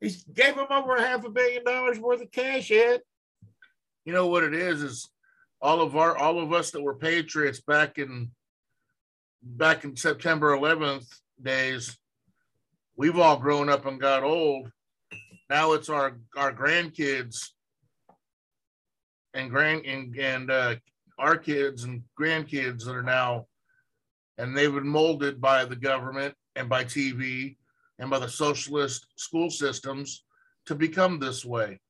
[0.00, 3.00] He gave them over half a billion dollars worth of cash, Ed.
[4.04, 5.08] You know what it is is
[5.60, 8.30] all of our all of us that were patriots back in
[9.42, 11.06] back in September 11th
[11.40, 11.96] days,
[12.96, 14.70] we've all grown up and got old.
[15.50, 17.48] Now it's our our grandkids
[19.34, 20.74] and grand and, and uh,
[21.18, 23.46] our kids and grandkids that are now,
[24.36, 27.56] and they've been molded by the government and by TV
[27.98, 30.24] and by the socialist school systems
[30.66, 31.80] to become this way.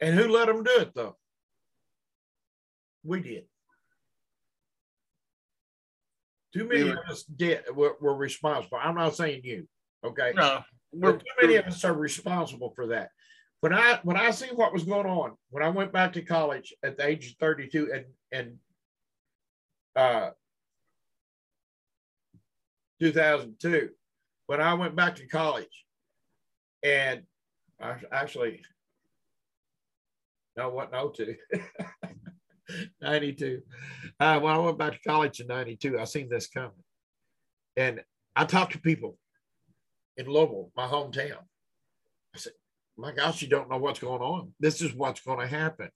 [0.00, 1.16] And who let them do it though?
[3.02, 3.44] We did.
[6.56, 8.78] Too many We of us did were, were responsible.
[8.82, 9.68] I'm not saying you,
[10.04, 10.32] okay?
[10.34, 10.62] No,
[10.94, 13.10] But too many of us are responsible for that.
[13.60, 16.74] When I when I seen what was going on, when I went back to college
[16.82, 18.56] at the age of 32 and and
[19.96, 20.30] uh
[23.00, 23.90] 2002,
[24.46, 25.84] when I went back to college,
[26.82, 27.22] and
[27.80, 28.62] I actually
[30.56, 31.36] no, what no two.
[33.00, 33.62] 92.
[34.18, 36.72] Uh, when I went back to college in 92, I seen this coming.
[37.76, 38.02] And
[38.34, 39.18] I talked to people
[40.16, 41.38] in Louisville, my hometown.
[42.34, 42.52] I said,
[42.96, 44.52] my gosh, you don't know what's going on.
[44.58, 45.90] This is what's going to happen.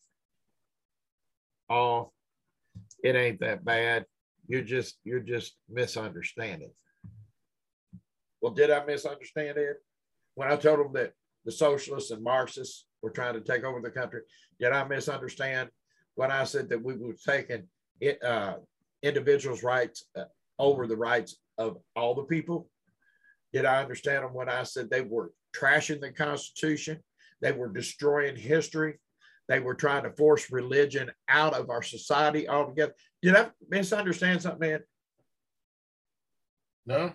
[1.68, 2.12] Oh,
[3.02, 4.04] it ain't that bad.
[4.46, 6.72] You're just, you're just misunderstanding.
[8.40, 9.76] Well, did I misunderstand it?
[10.34, 11.12] When I told them that
[11.44, 14.22] the socialists and Marxists were trying to take over the country,
[14.58, 15.70] did I misunderstand
[16.20, 17.62] when I said that we were taking
[17.98, 18.56] it, uh,
[19.02, 20.24] individuals' rights uh,
[20.58, 22.68] over the rights of all the people?
[23.54, 26.98] Did I understand them when I said they were trashing the Constitution?
[27.40, 29.00] They were destroying history.
[29.48, 32.92] They were trying to force religion out of our society altogether.
[33.22, 34.80] Did I misunderstand something, man?
[36.84, 37.14] No.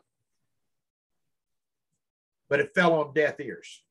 [2.49, 3.84] But it fell on deaf ears.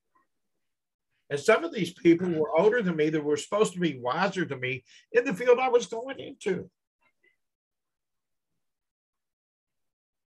[1.31, 4.45] And some of these people were older than me that were supposed to be wiser
[4.45, 6.69] than me in the field I was going into.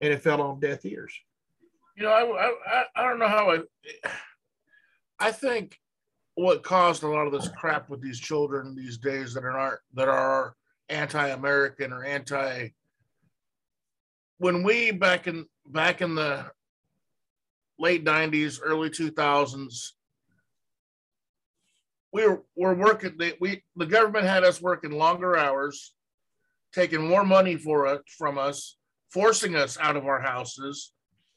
[0.02, 1.14] And it fell on deaf ears.
[1.98, 3.64] You know, I, I, I don't know how it,
[5.20, 5.80] I think
[6.36, 10.10] what caused a lot of this crap with these children these days that are that
[10.10, 10.56] are
[10.90, 12.70] anti-American or anti
[14.38, 16.46] when we back in back in the
[17.80, 19.92] late 90s early 2000s
[22.16, 25.94] we were, were working they, we the government had us working longer hours
[26.74, 28.78] taking more money for us from us
[29.10, 30.94] forcing us out of our houses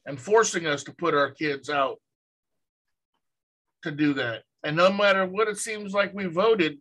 [0.07, 1.97] and forcing us to put our kids out
[3.83, 6.79] to do that and no matter what it seems like we voted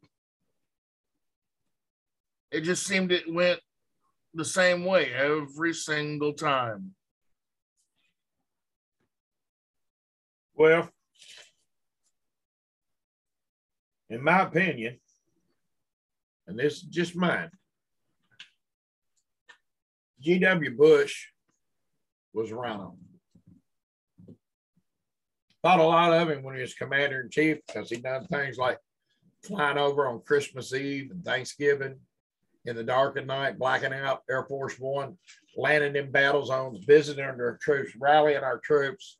[2.52, 3.60] it just seemed it went
[4.36, 6.94] the same way every single time.
[10.56, 10.90] Well,
[14.10, 15.00] in my opinion,
[16.48, 17.52] and this is just mine,
[20.22, 20.76] G.W.
[20.76, 21.28] Bush
[22.34, 24.36] was around him.
[25.64, 28.58] Thought a lot of him when he was commander in chief because he done things
[28.58, 28.80] like
[29.44, 32.00] flying over on Christmas Eve and Thanksgiving
[32.66, 35.18] in the dark of night, blacking out Air Force One,
[35.56, 39.18] landing in battle zones, visiting our troops, rallying our troops.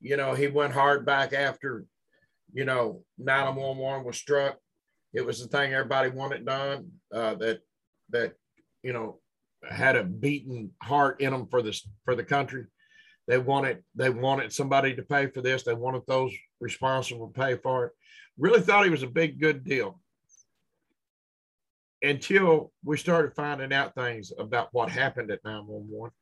[0.00, 1.84] You know, he went hard back after,
[2.52, 4.58] you know, 911 was struck.
[5.12, 6.90] It was the thing everybody wanted done.
[7.12, 7.60] Uh, that
[8.10, 8.34] that
[8.82, 9.20] you know
[9.68, 12.64] had a beating heart in them for this for the country.
[13.26, 15.62] They wanted they wanted somebody to pay for this.
[15.62, 17.92] They wanted those responsible to pay for it.
[18.38, 20.00] Really thought he was a big good deal
[22.02, 26.12] until we started finding out things about what happened at 911.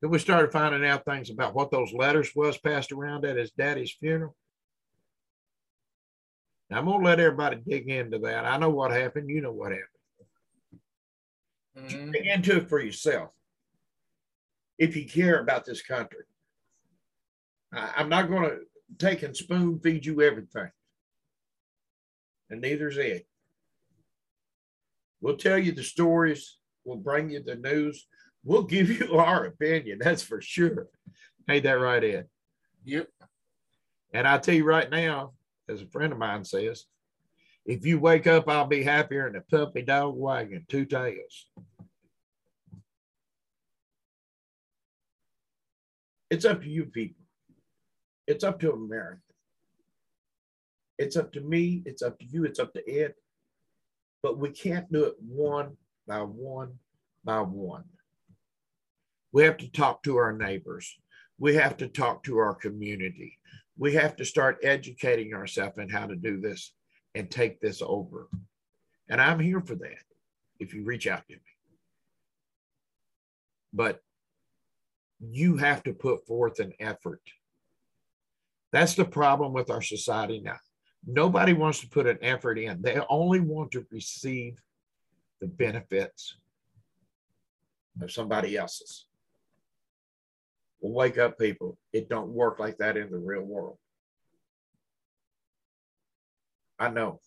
[0.00, 3.50] Then we started finding out things about what those letters was passed around at his
[3.50, 4.36] daddy's funeral.
[6.74, 8.44] Now, I'm gonna let everybody dig into that.
[8.44, 9.30] I know what happened.
[9.30, 9.86] You know what happened.
[11.78, 12.10] Mm-hmm.
[12.10, 13.30] Dig into it for yourself.
[14.76, 16.24] If you care about this country,
[17.72, 18.58] I, I'm not going to
[18.98, 20.68] take and spoon feed you everything,
[22.50, 23.22] and neither's Ed.
[25.20, 26.58] We'll tell you the stories.
[26.84, 28.04] We'll bring you the news.
[28.42, 30.00] We'll give you our opinion.
[30.02, 30.88] That's for sure.
[31.48, 32.26] Ain't that right, Ed?
[32.84, 33.06] Yep.
[34.12, 35.34] And I tell you right now,
[35.68, 36.84] as a friend of mine says,
[37.66, 41.46] if you wake up, I'll be happier in a puppy dog wagon, two tails.
[46.30, 47.22] It's up to you people.
[48.26, 49.20] It's up to America.
[50.98, 51.82] It's up to me.
[51.86, 52.44] It's up to you.
[52.44, 53.14] It's up to Ed
[54.24, 56.78] but we can't do it one by one
[57.24, 57.84] by one.
[59.32, 60.96] We have to talk to our neighbors.
[61.38, 63.38] We have to talk to our community.
[63.76, 66.72] We have to start educating ourselves in how to do this
[67.14, 68.28] and take this over.
[69.08, 70.04] And I'm here for that
[70.60, 71.40] if you reach out to me.
[73.72, 74.00] But
[75.20, 77.22] you have to put forth an effort.
[78.72, 80.58] That's the problem with our society now.
[81.06, 82.80] Nobody wants to put an effort in.
[82.82, 84.60] They only want to receive
[85.40, 86.36] the benefits
[88.00, 89.06] of somebody else's.
[90.86, 91.78] Wake up, people.
[91.94, 93.78] It don't work like that in the real world.
[96.78, 97.20] I know.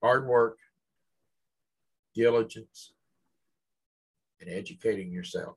[0.00, 0.56] Hard work,
[2.14, 2.92] diligence,
[4.40, 5.56] and educating yourself.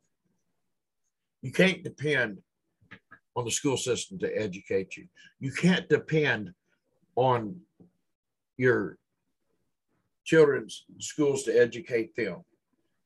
[1.43, 2.39] You can't depend
[3.35, 5.05] on the school system to educate you.
[5.39, 6.49] You can't depend
[7.15, 7.57] on
[8.57, 8.97] your
[10.23, 12.43] children's schools to educate them.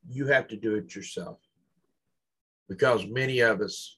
[0.09, 1.37] You have to do it yourself.
[2.67, 3.97] Because many of us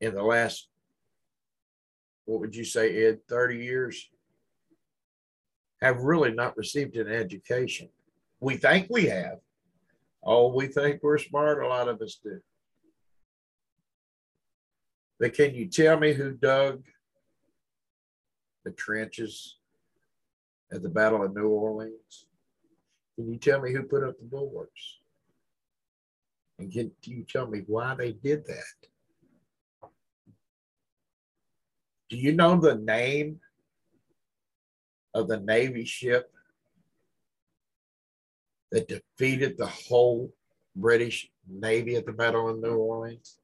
[0.00, 0.68] in the last,
[2.24, 4.10] what would you say, Ed, 30 years,
[5.80, 7.88] have really not received an education.
[8.40, 9.38] We think we have.
[10.24, 12.40] Oh, we think we're smart, a lot of us do.
[15.18, 16.82] But can you tell me who dug
[18.64, 19.58] the trenches
[20.72, 22.26] at the Battle of New Orleans?
[23.16, 24.98] Can you tell me who put up the bulwarks?
[26.62, 28.62] And can you tell me why they did that?
[32.08, 33.40] Do you know the name
[35.12, 36.30] of the Navy ship
[38.70, 40.32] that defeated the whole
[40.76, 43.40] British Navy at the Battle of New Orleans?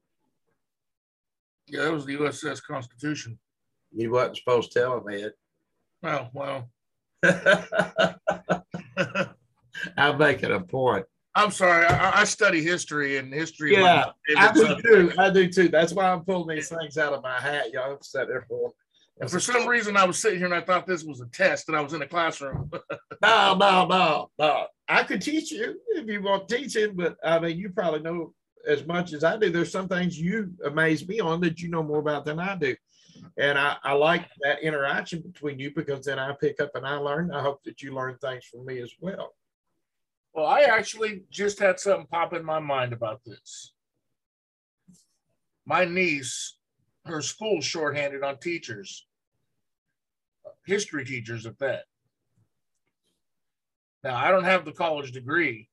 [1.67, 3.37] Yeah, that was the USS Constitution.
[3.91, 5.33] You wasn't supposed to tell him, Ed.
[6.01, 6.69] Well, well.
[9.97, 11.05] I'm making a point.
[11.43, 11.85] I'm sorry.
[11.85, 13.73] I, I study history and history.
[13.73, 14.87] Yeah, I do subject.
[14.87, 15.13] too.
[15.17, 15.69] I do too.
[15.69, 17.71] That's why I'm pulling these things out of my hat.
[17.71, 18.71] Y'all have sat there for.
[19.21, 21.67] And for some reason, I was sitting here and I thought this was a test,
[21.67, 22.71] and I was in a classroom.
[23.21, 24.67] No, no, no, no.
[24.87, 28.33] I could teach you if you want teaching, but I mean, you probably know
[28.65, 29.49] as much as I do.
[29.49, 32.77] There's some things you amaze me on that you know more about than I do.
[33.37, 36.95] And I, I like that interaction between you because then I pick up and I
[36.95, 37.29] learn.
[37.31, 39.33] I hope that you learn things from me as well.
[40.39, 43.73] Well, I actually just had something pop in my mind about this.
[45.65, 46.55] My niece,
[47.03, 49.05] her school's shorthanded on teachers,
[50.65, 51.83] history teachers at that.
[54.01, 55.67] Now, I don't have the college degree,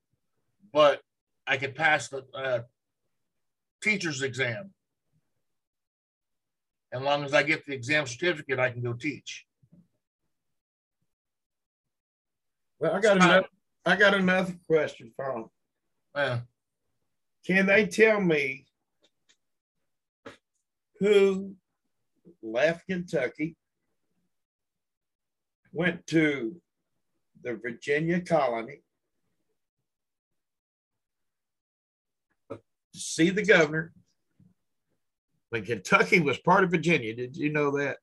[0.73, 1.01] but
[1.47, 2.63] I could pass the uh,
[3.81, 4.73] teacher's exam.
[6.93, 9.47] As long as I get the exam certificate, I can go teach.
[12.81, 13.47] Well, I got another,
[13.87, 15.51] I got another question for them.
[16.17, 16.41] Yeah.
[17.47, 18.67] Can they tell me
[20.99, 21.55] who
[22.43, 23.57] left Kentucky,
[25.73, 26.61] went to
[27.45, 28.81] the Virginia colony
[32.51, 32.59] to
[32.93, 33.93] see the governor?
[35.51, 37.99] When Kentucky was part of Virginia, did you know that?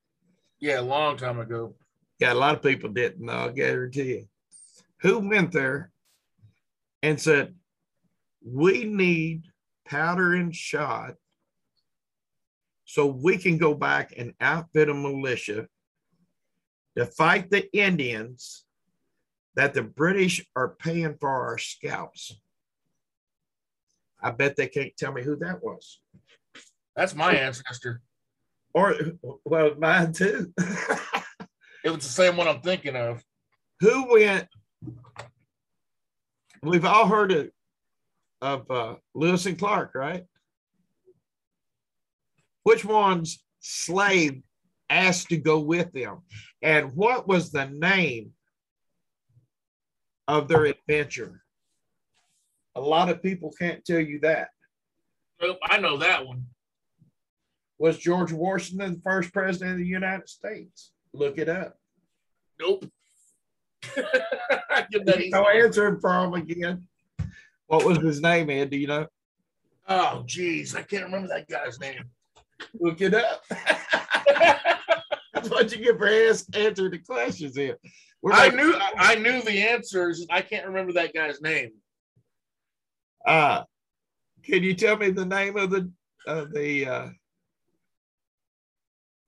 [0.62, 1.76] Yeah, a long time ago.
[2.20, 3.30] Yeah, a lot of people didn't.
[3.30, 4.28] I'll guarantee you.
[5.04, 5.92] Who went there
[7.02, 7.56] and said,
[8.42, 9.44] "We need
[9.86, 11.16] powder and shot,
[12.86, 15.68] so we can go back and outfit a militia
[16.98, 18.66] to fight the Indians
[19.56, 22.40] that the British are paying for our scalps."
[24.22, 26.00] I bet they can't tell me who that was.
[26.96, 28.02] That's my ancestor.
[28.74, 28.96] Or
[29.44, 30.54] well, mine too.
[31.84, 33.22] It was the same one I'm thinking of.
[33.82, 34.48] who went
[36.62, 37.50] we've all heard of,
[38.42, 40.26] of uh, lewis and clark right?
[42.64, 44.42] Which one's slave
[44.90, 46.22] asked to go with them?
[46.62, 48.32] And what was the name
[50.28, 51.42] of their adventure?
[52.76, 54.50] A lot of people can't tell you that.
[55.42, 56.46] Nope, I know that one.
[57.78, 60.92] was george washington the first president of the united states?
[61.14, 61.78] Look it up.
[62.60, 62.86] Nope.
[64.92, 65.30] Give that easy.
[65.30, 66.88] no answer from again
[67.68, 69.08] what was his name ed do you know
[69.86, 72.06] Oh, geez, I can't remember that guy's name.
[72.80, 73.44] Look it up.
[75.34, 77.78] That's what you get for ask, answering the questions here.
[78.32, 80.26] I like- knew I knew the answers.
[80.30, 81.72] I can't remember that guy's name.
[83.28, 83.64] Uh,
[84.46, 85.92] can you tell me the name of the
[86.28, 87.08] of the uh,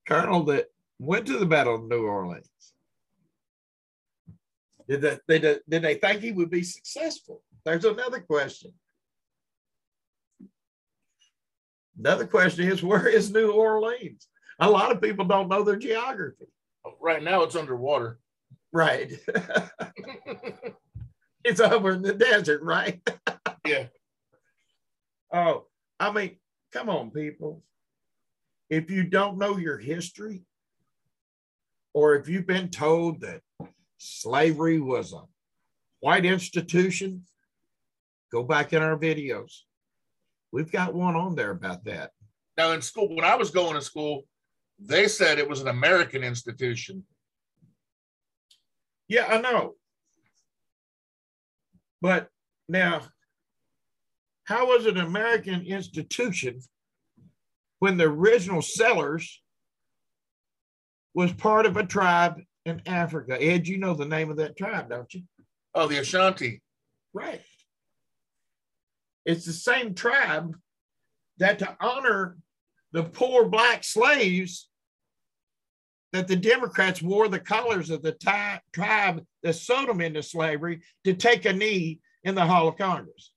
[0.08, 0.68] colonel that
[1.00, 2.50] went to the Battle of New Orleans?
[4.88, 7.42] Did that they did, did they think he would be successful?
[7.64, 8.74] There's another question.
[11.98, 14.28] Another question is where is New Orleans?
[14.60, 16.46] A lot of people don't know their geography.
[17.02, 18.20] Right now, it's underwater.
[18.72, 19.14] Right.
[21.44, 23.02] it's over in the desert, right?
[23.68, 23.88] Yeah.
[25.34, 25.66] Oh,
[26.00, 26.36] I mean,
[26.72, 27.64] come on, people.
[28.70, 30.44] If you don't know your history,
[31.96, 33.42] or if you've been told that
[34.06, 35.22] slavery was a
[36.00, 37.24] white institution,
[38.32, 39.62] go back in our videos.
[40.52, 42.12] We've got one on there about that.
[42.58, 44.26] Now, in school, when I was going to school,
[44.80, 47.04] they said it was an American institution.
[49.08, 49.76] Yeah, I know.
[52.02, 52.30] But
[52.68, 53.02] now,
[54.44, 56.60] how was an American institution
[57.80, 59.42] when the original settlers
[61.14, 63.42] was part of a tribe in Africa?
[63.42, 65.22] Ed, you know the name of that tribe, don't you?
[65.74, 66.62] Oh, the Ashanti.
[67.14, 67.42] Right.
[69.26, 70.56] It's the same tribe
[71.38, 72.38] that to honor
[72.92, 74.70] the poor black slaves
[76.14, 78.14] that the Democrats wore the colors of the
[78.74, 83.32] tribe that sold them into slavery to take a knee in the Hall of Congress.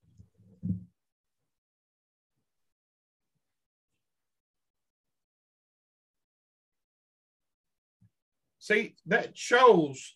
[8.69, 10.15] See, that shows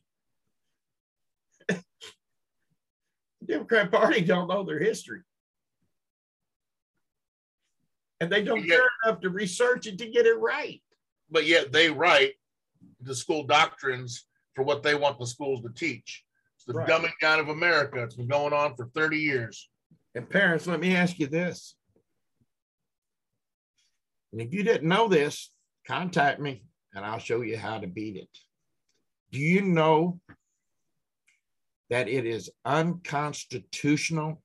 [1.66, 1.82] the
[3.46, 5.20] Democrat Party don't know their history.
[8.20, 10.82] And they don't care enough to research it to get it right.
[11.30, 12.34] But yet they write
[13.00, 16.22] the school doctrines for what they want the schools to teach.
[16.57, 16.86] It's the Right.
[16.86, 18.03] dumbing down of America.
[18.03, 19.70] It's been going on for 30 years.
[20.14, 21.74] And parents, let me ask you this.
[24.30, 25.50] And if you didn't know this,
[25.86, 26.64] contact me
[26.95, 28.28] and I'll show you how to beat it.
[29.30, 30.20] Do you know
[31.90, 34.43] that it is unconstitutional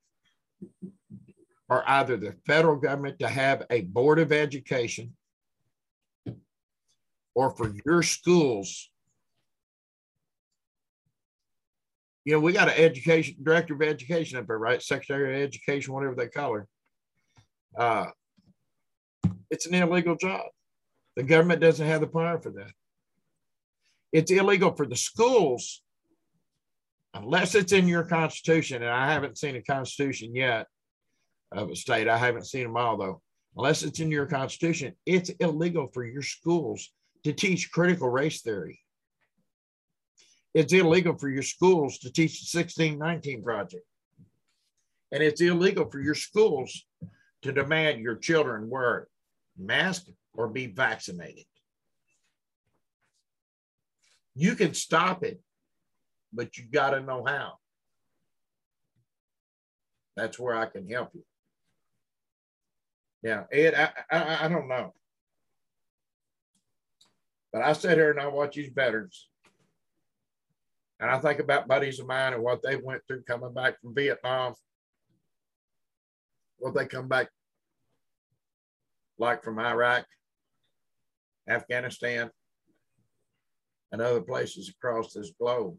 [1.70, 5.16] are either the federal government to have a board of education
[7.36, 8.90] or for your schools.
[12.26, 14.82] You know, we got an education director of education up there, right?
[14.82, 16.68] Secretary of Education, whatever they call her.
[17.78, 18.08] Uh,
[19.50, 20.48] it's an illegal job.
[21.18, 22.72] The government doesn't have the power for that.
[24.14, 25.82] It's illegal for the schools
[27.16, 28.84] unless it's in your constitution.
[28.84, 30.68] And I haven't seen a constitution yet
[31.52, 32.08] of a state.
[32.08, 33.22] I haven't seen them all though.
[33.58, 36.92] Unless it's in your constitution, it's illegal for your schools
[37.24, 38.80] to teach critical race theory.
[40.54, 43.84] It's illegal for your schools to teach the 1619 project.
[45.12, 46.86] And it's illegal for your schools
[47.42, 49.08] to demand your children wear
[49.58, 51.46] masks or be vaccinated.
[54.36, 55.42] You can stop it,
[56.32, 57.54] but you got to know how.
[60.16, 61.24] That's where I can help you.
[63.24, 64.94] Yeah, Ed, I, I, I don't know.
[67.52, 69.28] But I sit here and I watch these veterans.
[71.00, 73.96] And I think about buddies of mine and what they went through coming back from
[73.96, 74.54] Vietnam.
[76.60, 77.30] What they come back
[79.20, 80.06] like from Iraq,
[81.48, 82.30] Afghanistan,
[83.92, 85.78] and other places across this globe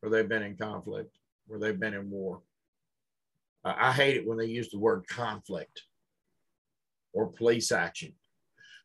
[0.00, 1.14] where they've been in conflict,
[1.46, 2.40] where they've been in war.
[3.62, 5.82] I hate it when they use the word conflict
[7.12, 8.14] or police action.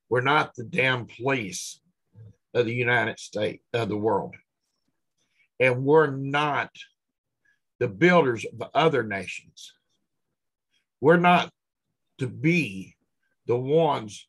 [0.09, 1.79] We're not the damn police
[2.53, 4.35] of the United States, of the world.
[5.59, 6.69] And we're not
[7.79, 9.73] the builders of other nations.
[10.99, 11.49] We're not
[12.17, 12.95] to be
[13.47, 14.27] the ones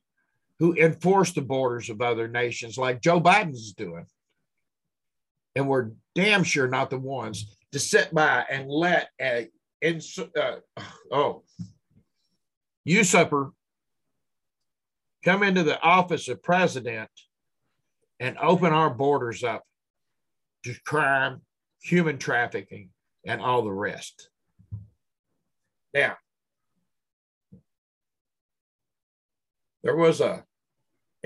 [0.59, 4.07] who enforce the borders of other nations like Joe Biden's doing.
[5.55, 9.49] And we're damn sure not the ones to sit by and let a,
[9.85, 10.57] uh,
[11.13, 11.43] oh,
[12.85, 13.53] usurper
[15.25, 17.11] come into the office of president
[18.21, 19.63] and open our borders up
[20.65, 21.43] to crime,
[21.83, 22.91] human trafficking,
[23.27, 24.31] and all the rest.
[25.93, 26.17] Now,
[29.83, 30.46] there was a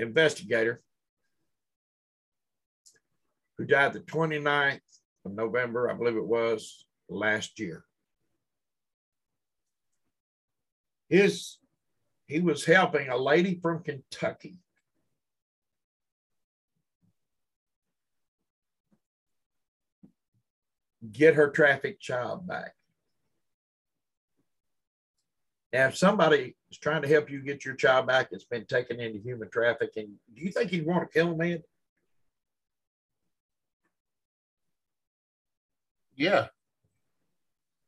[0.01, 0.81] investigator
[3.57, 4.79] who died the 29th
[5.25, 7.83] of November, I believe it was last year.
[11.09, 11.57] His
[12.25, 14.57] he was helping a lady from Kentucky
[21.11, 22.73] get her trafficked child back.
[25.73, 28.99] Now, if somebody is trying to help you get your child back that's been taken
[28.99, 31.61] into human trafficking, do you think you'd want to kill a man?
[36.15, 36.47] Yeah.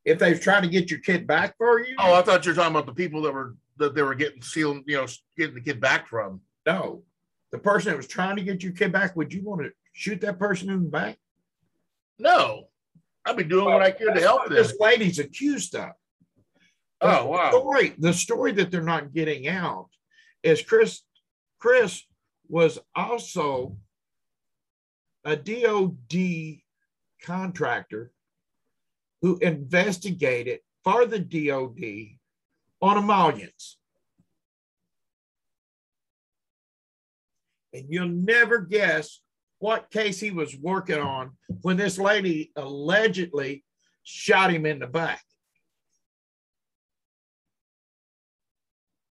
[0.04, 1.96] If they're trying to get your kid back for you?
[1.98, 4.42] Oh, I thought you were talking about the people that were that they were getting
[4.42, 5.06] sealed, you know,
[5.36, 6.40] getting the kid back from.
[6.66, 7.02] No.
[7.50, 10.20] The person that was trying to get your kid back, would you want to shoot
[10.20, 11.18] that person in the back?
[12.18, 12.68] No.
[13.24, 14.54] I'd be doing well, what I could to help them.
[14.54, 15.90] This lady's accused of.
[17.04, 17.50] Oh wow!
[17.50, 19.88] The story, the story that they're not getting out
[20.42, 21.02] is Chris.
[21.58, 22.02] Chris
[22.48, 23.76] was also
[25.24, 26.58] a DOD
[27.22, 28.12] contractor
[29.22, 32.18] who investigated for the DOD
[32.82, 33.78] on emollients.
[37.72, 39.20] And you'll never guess
[39.58, 41.32] what case he was working on
[41.62, 43.64] when this lady allegedly
[44.02, 45.22] shot him in the back.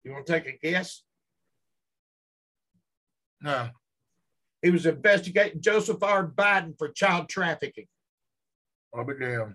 [0.05, 1.02] You want to take a guess?
[3.40, 3.70] No.
[4.62, 6.26] He was investigating Joseph R.
[6.26, 7.86] Biden for child trafficking.
[8.94, 9.55] I'll be damned.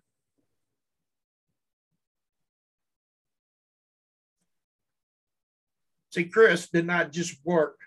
[6.11, 7.77] See, Chris did not just work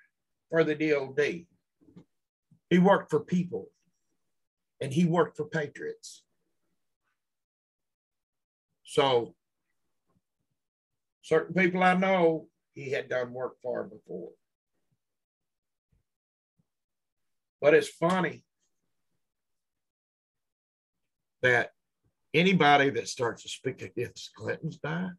[0.48, 1.47] for the DOD.
[2.70, 3.68] He worked for people
[4.80, 6.22] and he worked for patriots.
[8.84, 9.34] So,
[11.22, 14.31] certain people I know he had done work for before.
[17.61, 18.44] But it's funny
[21.43, 21.70] that
[22.35, 25.12] anybody that starts to speak against Clinton's died,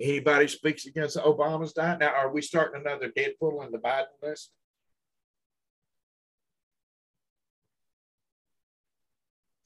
[0.00, 2.00] anybody speaks against Obama's died.
[2.00, 4.50] Now, are we starting another Deadpool in the Biden list?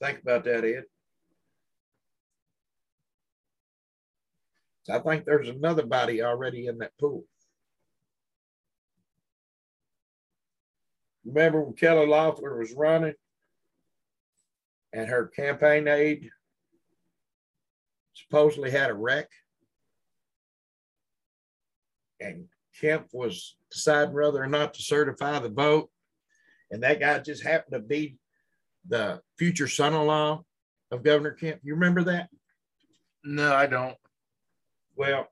[0.01, 0.85] Think about that, Ed.
[4.89, 7.25] I think there's another body already in that pool.
[11.25, 13.13] Remember when Kelly Loeffler was running
[14.93, 16.29] and her campaign aide
[18.13, 19.29] supposedly had a wreck?
[22.19, 22.45] and
[22.79, 25.89] Kemp was deciding whether or not to certify the vote.
[26.71, 28.17] And that guy just happened to be
[28.87, 30.43] the future son-in-law
[30.91, 31.59] of Governor Kemp.
[31.63, 32.29] You remember that?
[33.23, 33.97] No, I don't.
[34.99, 35.29] Well,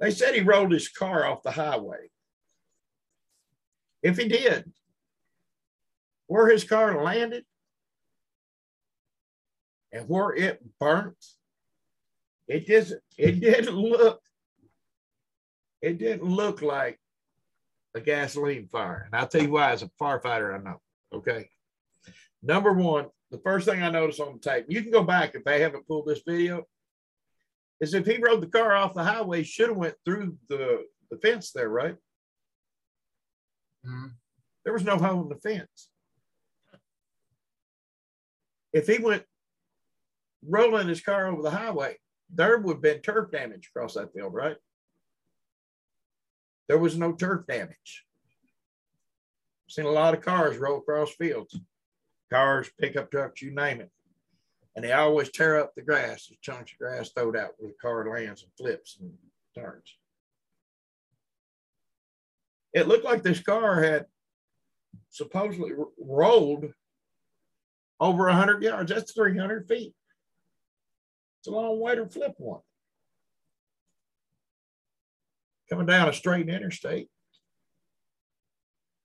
[0.00, 2.10] they said he rolled his car off the highway.
[4.02, 4.68] If he did,
[6.26, 7.44] where his car landed
[9.92, 11.24] and where it burnt,
[12.48, 14.20] it just it didn't look
[15.80, 16.98] it didn't look like
[17.94, 19.04] a gasoline fire.
[19.06, 20.80] And I'll tell you why, as a firefighter, I know.
[21.12, 21.48] Okay.
[22.42, 25.44] Number one, the first thing I noticed on the tape, you can go back if
[25.44, 26.66] they haven't pulled this video,
[27.82, 31.18] is if he rode the car off the highway, should have went through the, the
[31.18, 31.96] fence there, right?
[33.84, 34.06] Mm-hmm.
[34.64, 35.88] There was no hole in the fence.
[38.72, 39.24] If he went
[40.48, 41.96] rolling his car over the highway,
[42.32, 44.56] there would have been turf damage across that field, right?
[46.68, 48.04] There was no turf damage.
[49.68, 51.58] Seen a lot of cars roll across fields,
[52.32, 53.90] cars, pickup trucks, you name it.
[54.74, 57.76] And they always tear up the grass, the chunks of grass thrown out where the
[57.80, 59.12] car lands and flips and
[59.54, 59.96] turns.
[62.72, 64.06] It looked like this car had
[65.10, 66.72] supposedly rolled
[68.00, 68.90] over 100 yards.
[68.90, 69.94] That's 300 feet.
[71.40, 72.60] It's a long way to flip one.
[75.68, 77.08] Coming down a straight interstate.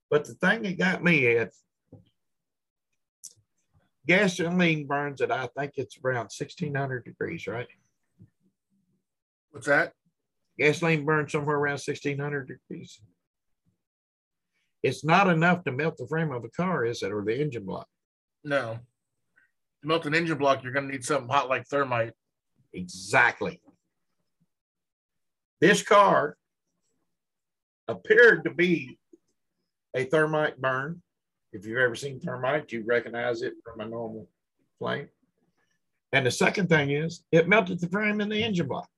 [0.09, 1.53] But the thing that got me is
[4.07, 7.67] gasoline burns at I think it's around 1600 degrees, right?
[9.51, 9.93] What's that?
[10.57, 12.99] Gasoline burns somewhere around 1600 degrees.
[14.83, 17.65] It's not enough to melt the frame of a car, is it, or the engine
[17.65, 17.87] block?
[18.43, 18.79] No.
[19.81, 22.13] To melt an engine block, you're going to need something hot like thermite.
[22.73, 23.61] Exactly.
[25.59, 26.37] This car
[27.87, 28.99] appeared to be
[29.95, 31.01] a thermite burn.
[31.53, 34.27] If you've ever seen thermite, you recognize it from a normal
[34.79, 35.09] flame.
[36.11, 38.89] And the second thing is it melted the frame in the engine block.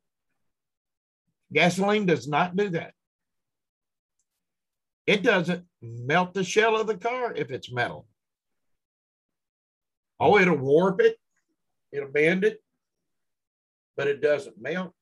[1.52, 2.94] Gasoline does not do that.
[5.08, 8.08] It doesn't melt the shell of the car if it's metal.
[10.20, 11.18] Oh, it'll warp it,
[11.92, 12.62] it'll bend it,
[13.98, 14.94] but it doesn't melt.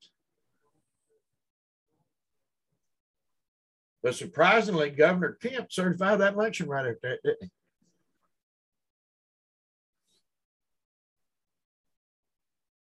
[4.02, 7.50] But surprisingly, Governor Kemp certified that election right after that, didn't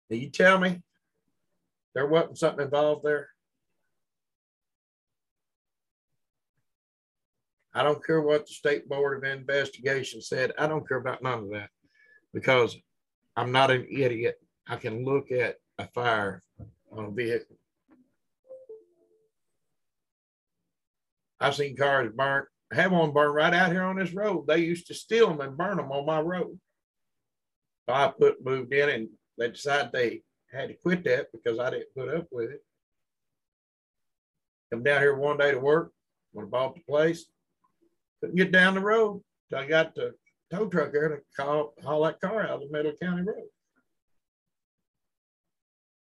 [0.09, 0.17] he?
[0.17, 0.81] You tell me
[1.93, 3.29] there wasn't something involved there?
[7.73, 10.51] I don't care what the State Board of Investigation said.
[10.57, 11.69] I don't care about none of that
[12.33, 12.75] because
[13.35, 14.41] I'm not an idiot.
[14.67, 16.41] I can look at a fire
[16.91, 17.57] on a vehicle.
[21.39, 22.47] I've seen cars burnt.
[22.73, 24.45] Have one burned right out here on this road.
[24.47, 26.59] They used to steal them and burn them on my road.
[27.87, 31.69] So I put moved in and they decided they had to quit that because I
[31.69, 32.61] didn't put up with it.
[34.71, 35.91] Come down here one day to work
[36.33, 37.25] when I bought the place.
[38.19, 39.21] Couldn't get down the road.
[39.49, 40.13] So I got the
[40.51, 43.47] tow truck there to call, haul that car out of the Middle County Road.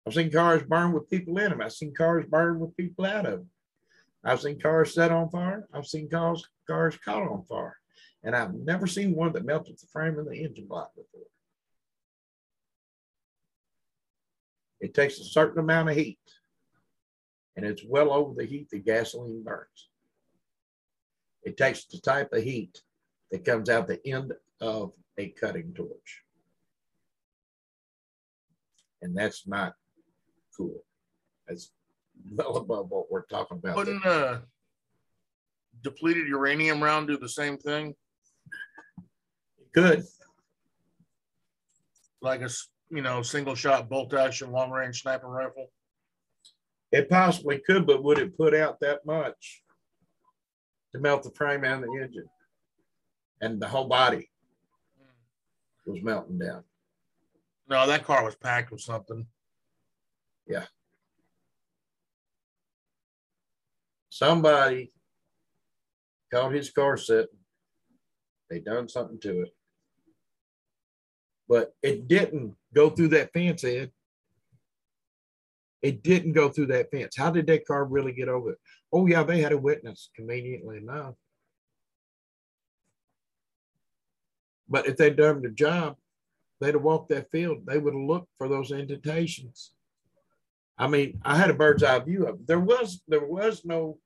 [0.05, 1.61] I've seen cars burn with people in them.
[1.61, 3.49] I've seen cars burn with people out of them.
[4.23, 5.67] I've seen cars set on fire.
[5.73, 7.77] I've seen cars, cars caught on fire.
[8.23, 11.27] And I've never seen one that melted the frame of the engine block before.
[14.81, 16.19] It takes a certain amount of heat,
[17.55, 19.89] and it's well over the heat that gasoline burns.
[21.43, 22.81] It takes the type of heat
[23.31, 26.23] that comes out the end of a cutting torch.
[29.01, 29.75] And that's not
[30.55, 30.83] cool.
[31.47, 31.71] That's
[32.31, 33.75] well above what we're talking about.
[33.75, 34.39] Wouldn't uh,
[35.83, 37.95] depleted uranium round do the same thing?
[39.73, 40.03] Good.
[42.21, 42.49] Like a
[42.89, 45.71] you know single shot bolt action long range sniper rifle.
[46.91, 49.61] It possibly could, but would it put out that much
[50.91, 52.27] to melt the frame and the engine?
[53.41, 54.29] And the whole body
[55.85, 56.63] was melting down.
[57.69, 59.27] No, that car was packed with something.
[60.47, 60.65] Yeah.
[64.19, 64.91] Somebody
[66.29, 67.39] caught his car sitting.
[68.49, 69.55] They done something to it.
[71.47, 73.91] But it didn't go through that fence, Ed.
[75.81, 77.15] It didn't go through that fence.
[77.15, 78.57] How did that car really get over it?
[78.91, 81.15] Oh, yeah, they had a witness, conveniently enough.
[84.67, 85.95] But if they'd done the job,
[86.59, 87.65] they'd have walked that field.
[87.65, 89.71] They would have looked for those indentations.
[90.77, 92.47] I mean, I had a bird's eye view of it.
[92.47, 93.97] There was there was no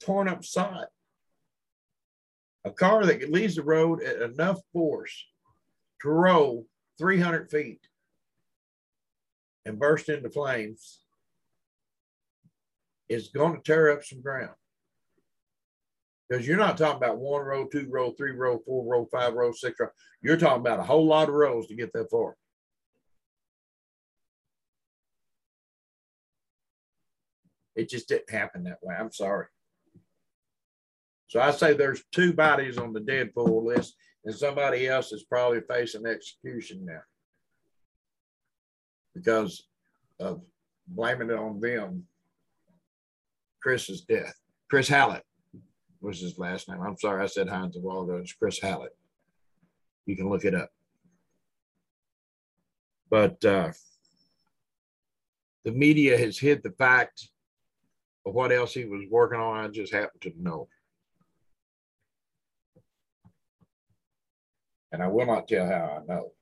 [0.00, 0.86] torn up side.
[2.64, 5.26] A car that leaves the road at enough force
[6.02, 6.66] to roll
[6.98, 7.80] 300 feet
[9.64, 11.00] and burst into flames
[13.08, 14.54] is going to tear up some ground.
[16.28, 19.50] Because you're not talking about one row, two row, three row, four row, five row,
[19.52, 19.88] six row.
[20.22, 22.36] You're talking about a whole lot of rows to get that far.
[27.74, 28.94] It just didn't happen that way.
[28.94, 29.46] I'm sorry.
[31.30, 33.94] So I say there's two bodies on the dead pool list,
[34.24, 37.02] and somebody else is probably facing execution now
[39.14, 39.68] because
[40.18, 40.42] of
[40.88, 42.04] blaming it on them.
[43.62, 44.34] Chris's death.
[44.68, 45.22] Chris Hallett
[46.00, 46.80] was his last name.
[46.82, 48.10] I'm sorry, I said Hines a while.
[48.20, 48.96] It's Chris Hallett.
[50.06, 50.70] You can look it up.
[53.08, 53.70] But uh,
[55.64, 57.28] the media has hid the fact
[58.26, 59.64] of what else he was working on.
[59.64, 60.66] I just happen to know.
[64.92, 66.32] And I will not tell how I know.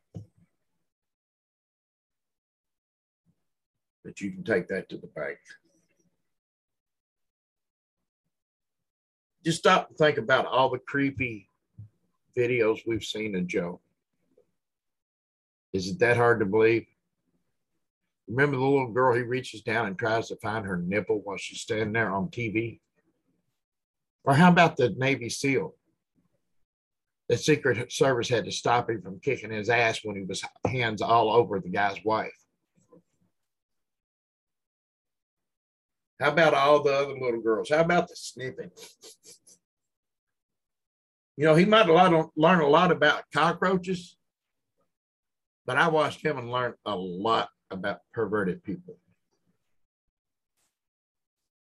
[4.04, 5.38] But you can take that to the bank.
[9.44, 11.48] Just stop and think about all the creepy
[12.36, 13.80] videos we've seen of Joe.
[15.72, 16.86] Is it that hard to believe?
[18.26, 21.60] Remember the little girl he reaches down and tries to find her nipple while she's
[21.60, 22.80] standing there on TV?
[24.24, 25.74] Or how about the Navy SEAL?
[27.28, 31.02] The Secret Service had to stop him from kicking his ass when he was hands
[31.02, 32.32] all over the guy's wife.
[36.18, 37.68] How about all the other little girls?
[37.68, 38.70] How about the sniffing?
[41.36, 44.16] You know, he might learn a lot about cockroaches,
[45.66, 48.98] but I watched him and learned a lot about perverted people.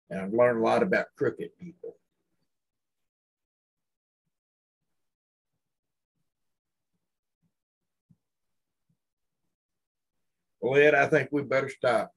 [0.08, 1.97] And I've learned a lot about crooked people.
[10.60, 12.12] Well, Ed, I think we better stop.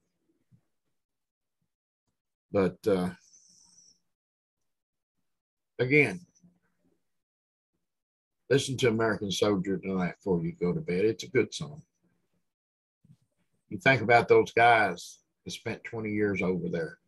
[2.50, 3.10] But uh,
[5.78, 6.20] again,
[8.50, 11.04] listen to American Soldier tonight before you go to bed.
[11.04, 11.82] It's a good song.
[13.70, 16.98] You think about those guys that spent 20 years over there.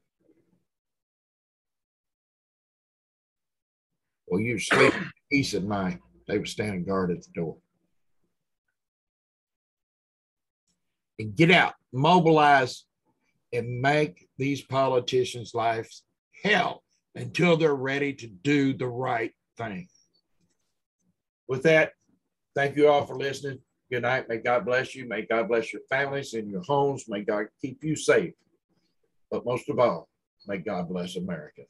[4.27, 4.95] Well, you sleep
[5.31, 5.99] peace at night.
[6.27, 7.59] They were standing guard at the door.
[11.19, 12.85] And get out, mobilize,
[13.53, 16.03] and make these politicians' lives
[16.43, 16.83] hell
[17.15, 19.89] until they're ready to do the right thing.
[21.47, 21.93] With that,
[22.55, 23.61] thank you all for listening.
[23.91, 24.29] Good night.
[24.29, 25.07] May God bless you.
[25.07, 27.05] May God bless your families and your homes.
[27.09, 28.33] May God keep you safe.
[29.31, 30.09] But most of all,
[30.47, 31.63] may God bless America.